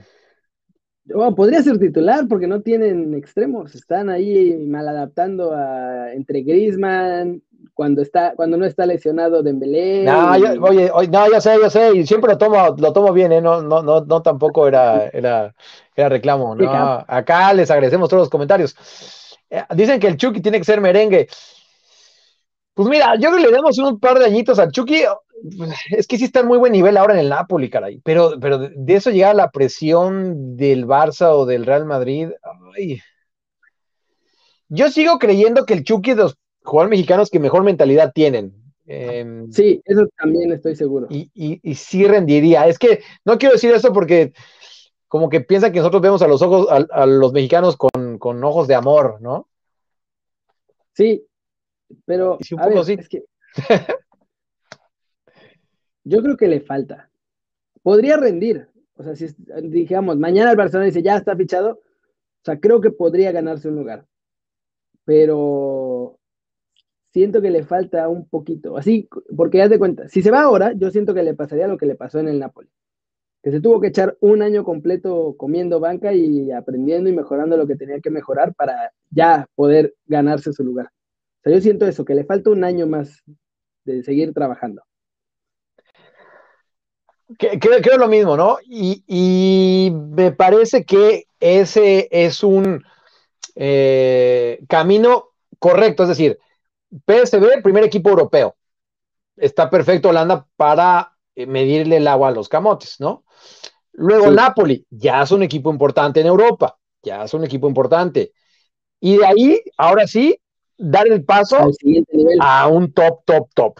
[1.35, 7.43] podría ser titular porque no tienen extremos, están ahí mal adaptando a, entre Griezmann,
[7.75, 10.03] cuando está, cuando no está lesionado Dembélé.
[10.03, 13.41] No, oye, no, ya sé, ya sé, y siempre lo tomo, lo tomo bien, ¿eh?
[13.41, 15.53] no, no, no, no tampoco era, era,
[15.95, 17.05] era reclamo, ¿no?
[17.07, 18.75] Acá les agradecemos todos los comentarios.
[19.51, 21.27] Eh, dicen que el Chucky tiene que ser merengue.
[22.73, 25.03] Pues mira, yo creo que le damos un par de añitos a Chucky.
[25.89, 27.99] Es que sí está en muy buen nivel ahora en el Napoli, caray.
[28.03, 32.29] Pero, pero de eso llega la presión del Barça o del Real Madrid.
[32.75, 33.01] Ay.
[34.69, 38.53] Yo sigo creyendo que el Chucky es de los jugadores mexicanos que mejor mentalidad tienen.
[38.87, 41.07] Eh, sí, eso también estoy seguro.
[41.09, 42.67] Y, y, y, sí rendiría.
[42.67, 44.33] Es que no quiero decir eso porque
[45.11, 48.41] como que piensan que nosotros vemos a los ojos, a, a los mexicanos con, con,
[48.45, 49.49] ojos de amor, ¿no?
[50.93, 51.27] Sí,
[52.05, 52.95] pero Sí, un a poco ver, sí.
[52.97, 53.25] es que
[56.05, 57.11] yo creo que le falta.
[57.83, 58.69] Podría rendir.
[58.95, 59.27] O sea, si
[59.63, 63.75] digamos, mañana el Barcelona dice ya está fichado, o sea, creo que podría ganarse un
[63.75, 64.05] lugar.
[65.03, 66.19] Pero
[67.11, 68.77] siento que le falta un poquito.
[68.77, 71.77] Así, porque haz de cuenta, si se va ahora, yo siento que le pasaría lo
[71.77, 72.69] que le pasó en el Napoli.
[73.43, 77.65] Que se tuvo que echar un año completo comiendo banca y aprendiendo y mejorando lo
[77.65, 80.87] que tenía que mejorar para ya poder ganarse su lugar.
[80.87, 83.23] O sea, yo siento eso, que le falta un año más
[83.83, 84.83] de seguir trabajando.
[87.37, 88.57] Creo, lo mismo, ¿no?
[88.63, 92.83] Y, me parece que ese es un
[93.55, 96.39] eh, camino correcto, es decir,
[97.05, 98.55] PSV, primer equipo europeo.
[99.37, 103.23] Está perfecto Holanda para eh, medirle el agua a los camotes, ¿no?
[104.01, 104.35] Luego Sí.
[104.35, 108.31] Napoli, ya es un equipo importante en Europa, ya es un equipo importante.
[108.99, 110.37] Y de ahí, ahora sí,
[110.77, 112.37] dar el paso Al siguiente nivel.
[112.41, 113.79] a un top, top, top.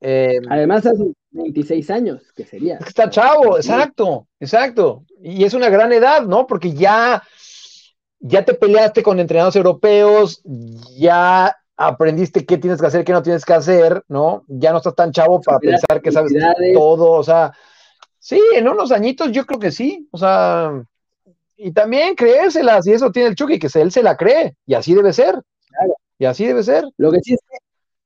[0.00, 2.78] Eh, Además, hace 26 años que sería.
[2.78, 5.04] Está chavo, exacto, exacto.
[5.22, 6.46] Y es una gran edad, ¿no?
[6.46, 7.22] Porque ya,
[8.20, 10.42] ya te peleaste con entrenadores europeos,
[10.96, 14.44] ya aprendiste qué tienes que hacer, qué no tienes que hacer, ¿no?
[14.48, 16.32] Ya no estás tan chavo para pensar que sabes
[16.74, 17.52] todo, o sea,
[18.20, 20.70] sí, en unos añitos yo creo que sí, o sea,
[21.56, 24.94] y también creérselas, y eso tiene el Chucky, que él se la cree, y así
[24.94, 25.94] debe ser, Claro.
[26.18, 26.84] y así debe ser.
[26.96, 27.56] Lo que sí es que,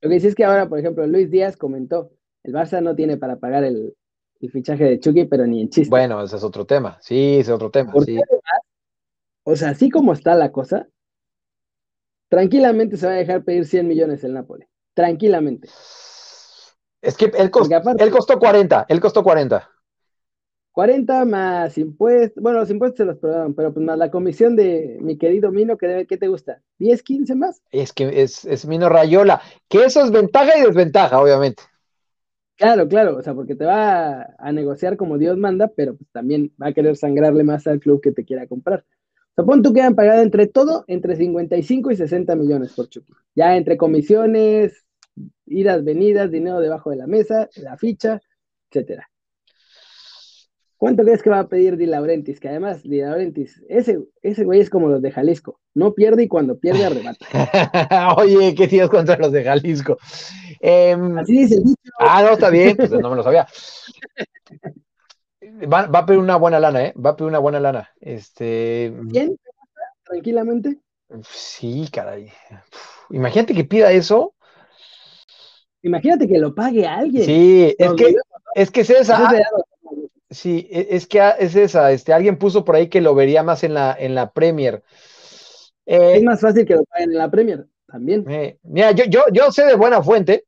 [0.00, 2.10] lo que sí es que ahora, por ejemplo, Luis Díaz comentó,
[2.44, 3.94] el Barça no tiene para pagar el,
[4.40, 5.90] el fichaje de Chucky, pero ni en chiste.
[5.90, 8.16] Bueno, ese es otro tema, sí, ese es otro tema, Porque sí.
[8.16, 8.60] además,
[9.44, 10.88] o sea, así como está la cosa,
[12.28, 14.66] tranquilamente se va a dejar pedir 100 millones el Napoli.
[14.94, 15.68] Tranquilamente.
[17.02, 19.70] Es que él, cost- aparte- él costó 40, él costó 40.
[20.74, 24.98] 40 más impuestos, bueno, los impuestos se los perdonan, pero pues más la comisión de
[25.00, 26.62] mi querido Mino, que debe, ¿qué te gusta?
[26.80, 27.62] ¿10, 15 más?
[27.70, 31.62] Es que es, es Mino Rayola, que eso es ventaja y desventaja, obviamente.
[32.56, 36.52] Claro, claro, o sea, porque te va a, negociar como Dios manda, pero pues también
[36.60, 38.84] va a querer sangrarle más al club que te quiera comprar.
[39.36, 43.12] Pon tú que han pagado entre todo, entre 55 y 60 millones por Chucky.
[43.36, 44.84] Ya entre comisiones,
[45.46, 48.20] idas, venidas, dinero debajo de la mesa, la ficha,
[48.70, 49.08] etcétera.
[50.84, 52.38] ¿Cuánto crees que va a pedir Di Laurentiis?
[52.38, 55.58] Que además, Di Laurentiis, ese, ese güey es como los de Jalisco.
[55.72, 57.24] No pierde y cuando pierde arrebata.
[58.18, 59.96] Oye, ¿qué tienes contra los de Jalisco?
[60.60, 61.80] Em, Así dice el dicho.
[62.00, 63.46] ah, no, está bien, pues no me lo sabía.
[65.72, 66.94] Va, va a pedir una buena lana, ¿eh?
[67.02, 67.88] Va a pedir una buena lana.
[67.98, 69.38] Este, ¿Quién?
[70.04, 70.80] Tranquilamente.
[71.22, 72.30] sí, caray.
[73.08, 74.34] Imagínate que pida eso.
[75.80, 77.24] Imagínate que lo pague alguien.
[77.24, 78.16] Sí, es que,
[78.54, 79.44] es que es de-
[80.34, 81.90] Sí, e- es que es esa.
[81.92, 84.82] Este, alguien puso por ahí que lo vería más en la, en la Premier.
[85.86, 88.24] Eh, Es más fácil que lo paguen en la Premier, también.
[88.28, 90.44] Eh, mira, yo, yo, yo sé de buena fuente.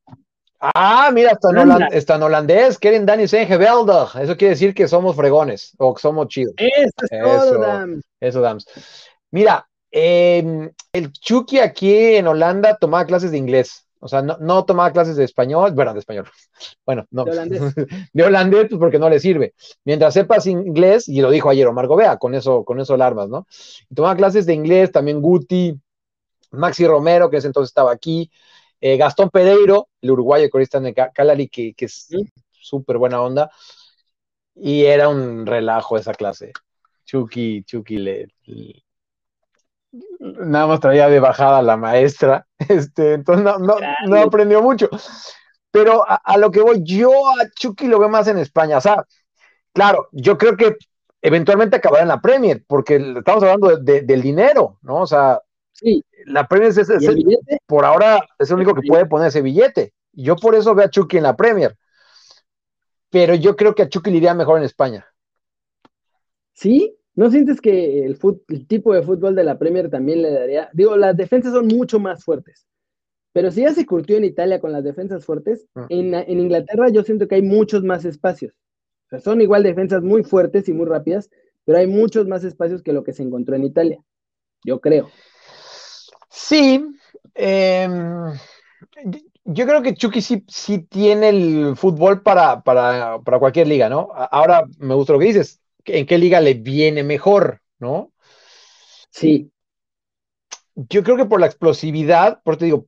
[0.59, 3.93] Ah, mira, está en, holand- está en holandés, quieren Danny Sengevelde.
[4.23, 6.55] Eso quiere decir que somos fregones o que somos chidos.
[6.57, 7.25] Eso es Eso.
[7.55, 8.01] todo, Dan.
[8.21, 8.67] Eso, Dams.
[9.31, 13.86] Mira, eh, el Chucky aquí en Holanda tomaba clases de inglés.
[14.07, 16.27] O sea, no, no tomaba clases de español, bueno, de español.
[16.87, 17.25] Bueno, no.
[17.25, 17.63] De holandés.
[18.13, 19.55] De holandés, pues porque no le sirve.
[19.85, 23.47] Mientras sepas inglés, y lo dijo ayer Omar Gobea, con eso, con eso alarmas, ¿no?
[23.91, 25.79] Y tomaba clases de inglés, también Guti,
[26.53, 28.31] Maxi Romero, que en ese entonces estaba aquí,
[28.81, 32.25] eh, Gastón Pereiro, el uruguayo que ahorita en el Calari, que, que es Sí.
[32.53, 33.51] súper buena onda.
[34.55, 36.53] Y era un relajo esa clase.
[37.05, 38.83] Chucky, Chucky le, le-
[40.21, 44.89] nada más traía de bajada a la maestra, este, entonces no, no, aprendió mucho.
[45.71, 48.81] Pero a, a lo que voy, yo a Chucky lo veo más en España, o
[48.81, 49.05] sea,
[49.73, 50.77] claro, yo creo que
[51.21, 55.03] eventualmente acabará en la Premier, porque estamos hablando de- de- del dinero, ¿no?
[55.03, 55.41] O sea,
[55.73, 59.29] Sí, la Premier es, es- el billete, por ahora es el único que puede poner
[59.29, 59.93] ese billete.
[60.13, 61.77] Yo por eso veo a Chucky en la Premier.
[63.11, 65.07] Pero yo creo que a Chucky le iría mejor en España.
[66.55, 66.97] sí.
[67.17, 70.71] ¿No sientes que el, fut- el tipo de fútbol de la Premier también le daría?
[70.75, 72.67] Digo, las defensas son mucho más fuertes.
[73.33, 75.85] Pero si ya se curtió en Italia con las defensas fuertes, Mm.
[75.91, 78.55] en, en Inglaterra yo siento que hay muchos más espacios.
[79.07, 81.31] O sea, son igual defensas muy fuertes y muy rápidas,
[81.65, 83.99] pero hay muchos más espacios que lo que se encontró en Italia.
[84.65, 85.11] Yo creo.
[86.31, 86.85] Sí,
[87.35, 87.89] eh,
[89.45, 94.09] yo creo que Chucky sí, sí tiene el fútbol para, para, para, cualquier liga, ¿no?
[94.31, 95.61] Ahora me gusta lo que dices.
[95.87, 98.13] ¿En qué liga le viene mejor, no?
[99.11, 99.51] Sí.
[100.75, 102.87] Yo creo que por la explosividad, por te digo,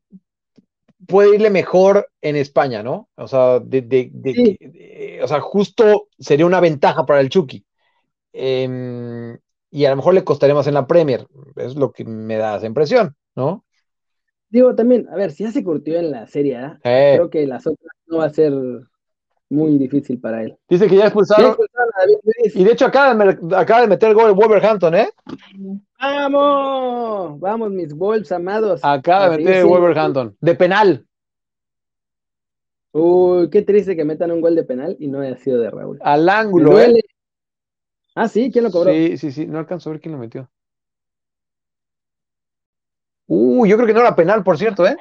[1.07, 3.09] puede irle mejor en España, ¿no?
[3.14, 7.64] O sea, de, de, de, o sea, justo sería una ventaja para el Chucky.
[8.32, 9.38] Eh,
[9.70, 11.26] y a lo mejor le costaría más en la Premier.
[11.57, 13.64] Es lo que me da esa impresión, ¿no?
[14.51, 17.12] Digo, también, a ver, si ya se curtió en la Serie A, eh.
[17.16, 18.53] creo que las otras no va a ser
[19.51, 20.57] muy difícil para él.
[20.68, 21.57] Dice que ya expulsaron.
[22.55, 25.11] y de hecho acaba de, acaba de meter el gol Wolverhampton, ¿eh?
[26.01, 27.40] ¡Vamos!
[27.40, 28.80] Vamos, mis Wolves amados.
[28.82, 30.36] Acaba de meter el Wolverhampton.
[30.40, 31.07] De penal.
[32.92, 35.99] Uy, qué triste que metan un gol de penal y no haya sido de Raúl.
[36.03, 37.01] Al ángulo, ¿eh?
[38.14, 38.90] Ah, sí, ¿quién lo cobró?
[38.90, 40.51] Sí, sí, sí, no alcanzo a ver quién lo metió.
[43.26, 44.96] Uh, yo creo que no era penal, por cierto, ¿eh?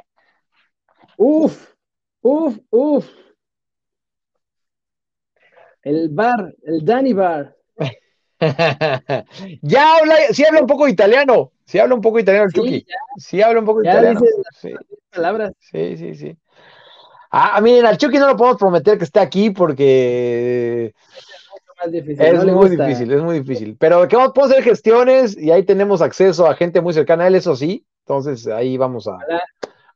[1.17, 1.73] Uf,
[2.21, 3.09] uf, uf.
[5.87, 7.55] El bar, el Danny Bar.
[9.61, 12.85] ya habla, sí habla un poco italiano, sí habla un poco italiano el Chucky.
[13.15, 14.19] Sí, habla un poco italiano.
[14.59, 14.73] sí.
[15.09, 15.53] palabras.
[15.59, 16.37] Sí, sí, sí.
[17.31, 20.93] Ah, miren, al Chucky no lo podemos prometer que esté aquí porque
[21.85, 23.77] es muy difícil, es muy difícil.
[23.79, 27.27] Pero que vamos, podemos hacer gestiones y ahí tenemos acceso a gente muy cercana a
[27.27, 27.85] él, eso sí.
[28.05, 29.19] Entonces ahí vamos a,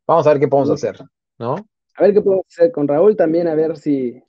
[0.07, 1.03] vamos a ver qué podemos hacer,
[1.37, 1.55] ¿no?
[1.95, 4.23] A ver qué podemos hacer con Raúl también, a ver si.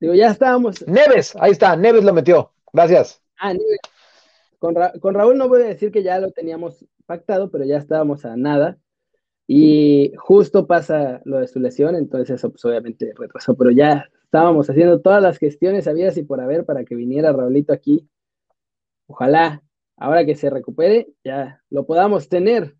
[0.00, 0.86] Digo, ya estábamos.
[0.86, 2.52] Neves, ahí está, Neves lo metió.
[2.72, 3.22] Gracias.
[3.38, 3.78] Ah, Neves.
[4.58, 8.24] Con, con Raúl no voy a decir que ya lo teníamos pactado, pero ya estábamos
[8.24, 8.78] a nada.
[9.46, 14.70] Y justo pasa lo de su lesión, entonces eso pues obviamente retrasó, pero ya estábamos
[14.70, 18.08] haciendo todas las gestiones habidas y por haber para que viniera Raulito aquí.
[19.08, 19.60] Ojalá,
[19.96, 22.76] ahora que se recupere, ya lo podamos tener.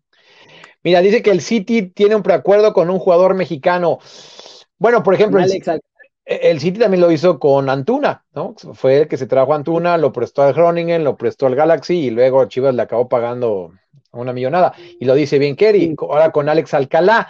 [0.81, 3.99] Mira, dice que el City tiene un preacuerdo con un jugador mexicano.
[4.77, 5.51] Bueno, por ejemplo, el,
[6.25, 8.55] el, City también lo hizo con Antuna, ¿no?
[8.73, 12.05] Fue el que se trajo a Antuna, lo prestó al Groningen, lo prestó al Galaxy
[12.05, 13.73] y luego Chivas le acabó pagando
[14.11, 14.73] una millonada.
[14.99, 17.27] Y lo dice bien Kerry, ahora con Alex Alcalá,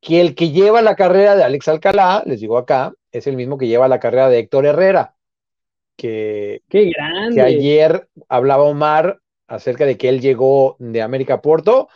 [0.00, 3.58] que el que lleva la carrera de Alex Alcalá, les digo acá, es el mismo
[3.58, 5.14] que lleva la carrera de Héctor Herrera.
[5.96, 7.36] Que, ¡Qué grande!
[7.36, 11.88] que ayer hablaba Omar acerca de que él llegó de América a Porto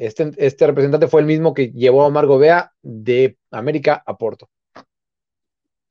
[0.00, 4.48] este, este, representante fue el mismo que llevó a Omar Gobea de América a Porto.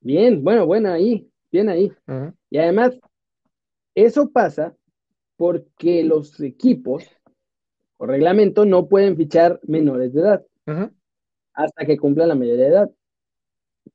[0.01, 1.91] Bien, bueno, bueno ahí, bien ahí.
[2.49, 2.99] Y además,
[3.95, 4.75] eso pasa
[5.35, 7.05] porque los equipos
[7.97, 10.45] o reglamento no pueden fichar menores de edad
[11.53, 12.91] hasta que cumplan la mayoría de edad.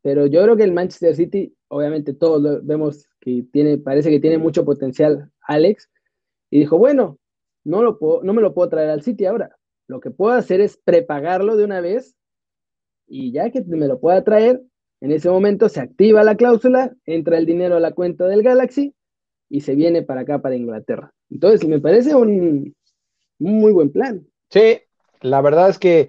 [0.02, 4.38] Pero yo creo que el Manchester City, obviamente todos vemos que tiene, parece que tiene
[4.38, 5.90] mucho potencial Alex,
[6.50, 7.18] y dijo, bueno,
[7.64, 10.60] no, lo puedo, no me lo puedo traer al City ahora, lo que puedo hacer
[10.60, 12.16] es prepagarlo de una vez
[13.06, 14.62] y ya que me lo pueda traer,
[15.04, 18.94] en ese momento se activa la cláusula, entra el dinero a la cuenta del Galaxy
[19.50, 21.12] y se viene para acá, para Inglaterra.
[21.28, 22.74] Entonces, me parece un,
[23.38, 24.26] muy buen plan.
[24.48, 24.80] Sí,
[25.20, 26.08] la verdad es que,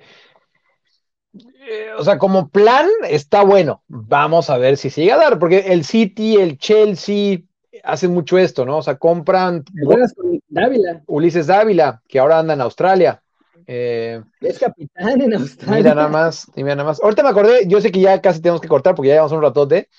[1.33, 3.83] eh, o sea, como plan está bueno.
[3.89, 7.39] Vamos a ver si se llega a dar, porque el City, el Chelsea,
[7.83, 8.77] hacen mucho esto, ¿no?
[8.77, 9.65] O sea, compran.
[9.85, 11.03] Con Dávila.
[11.07, 13.21] Ulises Dávila, que ahora anda en Australia.
[13.67, 15.77] Eh, es capitán en Australia.
[15.77, 17.01] Mira nada más, mira nada más.
[17.01, 19.41] Ahorita me acordé, yo sé que ya casi tenemos que cortar porque ya llevamos un
[19.41, 19.89] ratote.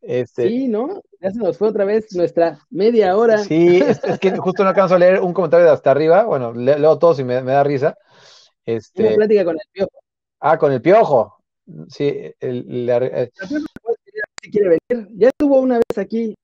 [0.00, 1.02] Este, sí, ¿no?
[1.20, 3.38] Ya se nos fue otra vez nuestra media hora.
[3.38, 6.24] Sí, es, que justo no alcanzo a leer un comentario de hasta arriba.
[6.24, 7.96] Bueno, leo todos y me, da risa.
[8.64, 9.92] Este, Una plática con el piojo.
[10.40, 11.42] Ah, con el piojo.
[11.88, 13.32] Sí, el, el,
[14.42, 15.08] si quiere venir.
[15.16, 16.34] Ya estuvo una vez aquí.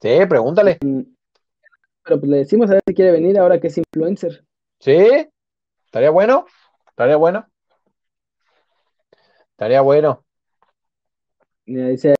[0.00, 0.78] Sí, pregúntale.
[2.04, 4.44] Pero pues le decimos a ver si quiere venir ahora que es influencer.
[4.84, 4.98] Sí,
[5.86, 6.44] estaría bueno,
[6.90, 7.46] estaría bueno.
[9.52, 10.22] Estaría bueno.
[11.64, 12.14] dice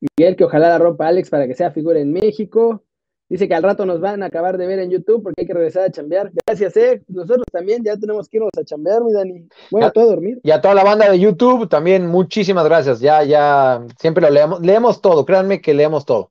[0.00, 2.82] Miguel que ojalá la rompa Alex para que sea figura en México.
[3.28, 5.52] Dice que al rato nos van a acabar de ver en YouTube porque hay que
[5.52, 6.32] regresar a chambear.
[6.46, 7.02] Gracias, eh.
[7.08, 9.46] Nosotros también ya tenemos que irnos a chambear, mi Dani.
[9.70, 10.40] Bueno, todo dormir.
[10.44, 13.00] Y a toda la banda de YouTube también, muchísimas gracias.
[13.00, 16.30] Ya, ya, siempre lo leemos, leemos todo, créanme que leemos todo.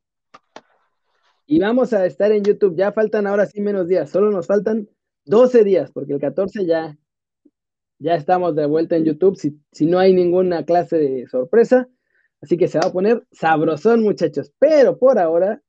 [1.45, 2.75] Y vamos a estar en YouTube.
[2.75, 4.09] Ya faltan ahora sí menos días.
[4.09, 4.89] Solo nos faltan
[5.26, 6.97] 12 días, porque el 14 ya,
[7.99, 11.88] ya estamos de vuelta en YouTube, si, si no hay ninguna clase de sorpresa.
[12.41, 14.51] Así que se va a poner sabrosón, muchachos.
[14.59, 15.61] Pero por ahora,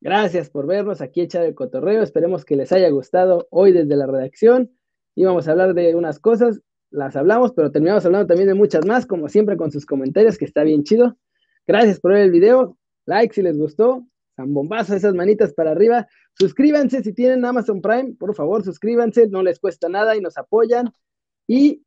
[0.00, 2.02] gracias por vernos aquí echar el cotorreo.
[2.02, 4.70] Esperemos que les haya gustado hoy desde la redacción.
[5.14, 9.06] Íbamos a hablar de unas cosas, las hablamos, pero terminamos hablando también de muchas más,
[9.06, 11.16] como siempre con sus comentarios, que está bien chido.
[11.66, 12.76] Gracias por ver el video.
[13.06, 14.06] Like si les gustó
[14.36, 16.06] bombazo, esas manitas para arriba.
[16.38, 20.92] Suscríbanse si tienen Amazon Prime, por favor, suscríbanse, no les cuesta nada y nos apoyan.
[21.46, 21.82] Y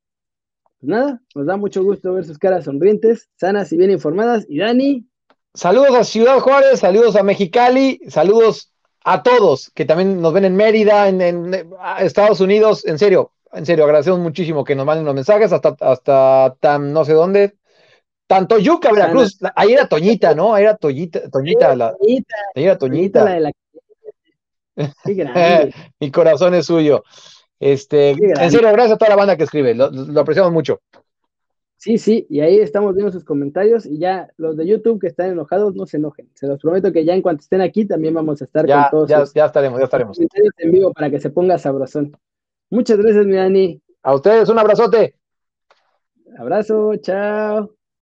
[0.80, 4.46] pues nada, nos da mucho gusto ver sus caras sonrientes, sanas y bien informadas.
[4.48, 5.08] Y Dani.
[5.54, 8.74] Saludos a Ciudad Juárez, saludos a Mexicali, saludos
[9.06, 11.54] a todos que también nos ven en Mérida, en,
[12.00, 12.86] Estados Unidos.
[12.86, 17.06] En serio, en serio, agradecemos muchísimo que nos manden los mensajes hasta, hasta tan no
[17.06, 17.56] sé dónde.
[18.28, 20.54] Tanto Yuca, Veracruz, ahí era Toñita, ¿no?
[20.54, 21.94] Ahí era Toñita, Toñita, la,
[22.56, 23.24] ahí era Toñita.
[23.24, 23.52] La de la...
[25.04, 25.74] Qué grande.
[26.00, 27.04] Mi corazón es suyo.
[27.60, 30.82] Este, en serio, gracias a toda la banda que escribe, lo apreciamos mucho.
[31.78, 35.30] Sí, sí, y ahí estamos viendo sus comentarios y ya los de YouTube que están
[35.30, 36.28] enojados no se enojen.
[36.34, 39.10] Se los prometo que ya en cuanto estén aquí también vamos a estar con todos.
[39.10, 40.18] Ya, ya estaremos, ya estaremos.
[40.20, 42.18] En vivo para que se ponga sabrosón.
[42.72, 43.82] Muchas gracias, mi Dani.
[44.02, 45.16] A ustedes un abrazote.
[46.40, 47.76] Abrazo, chao.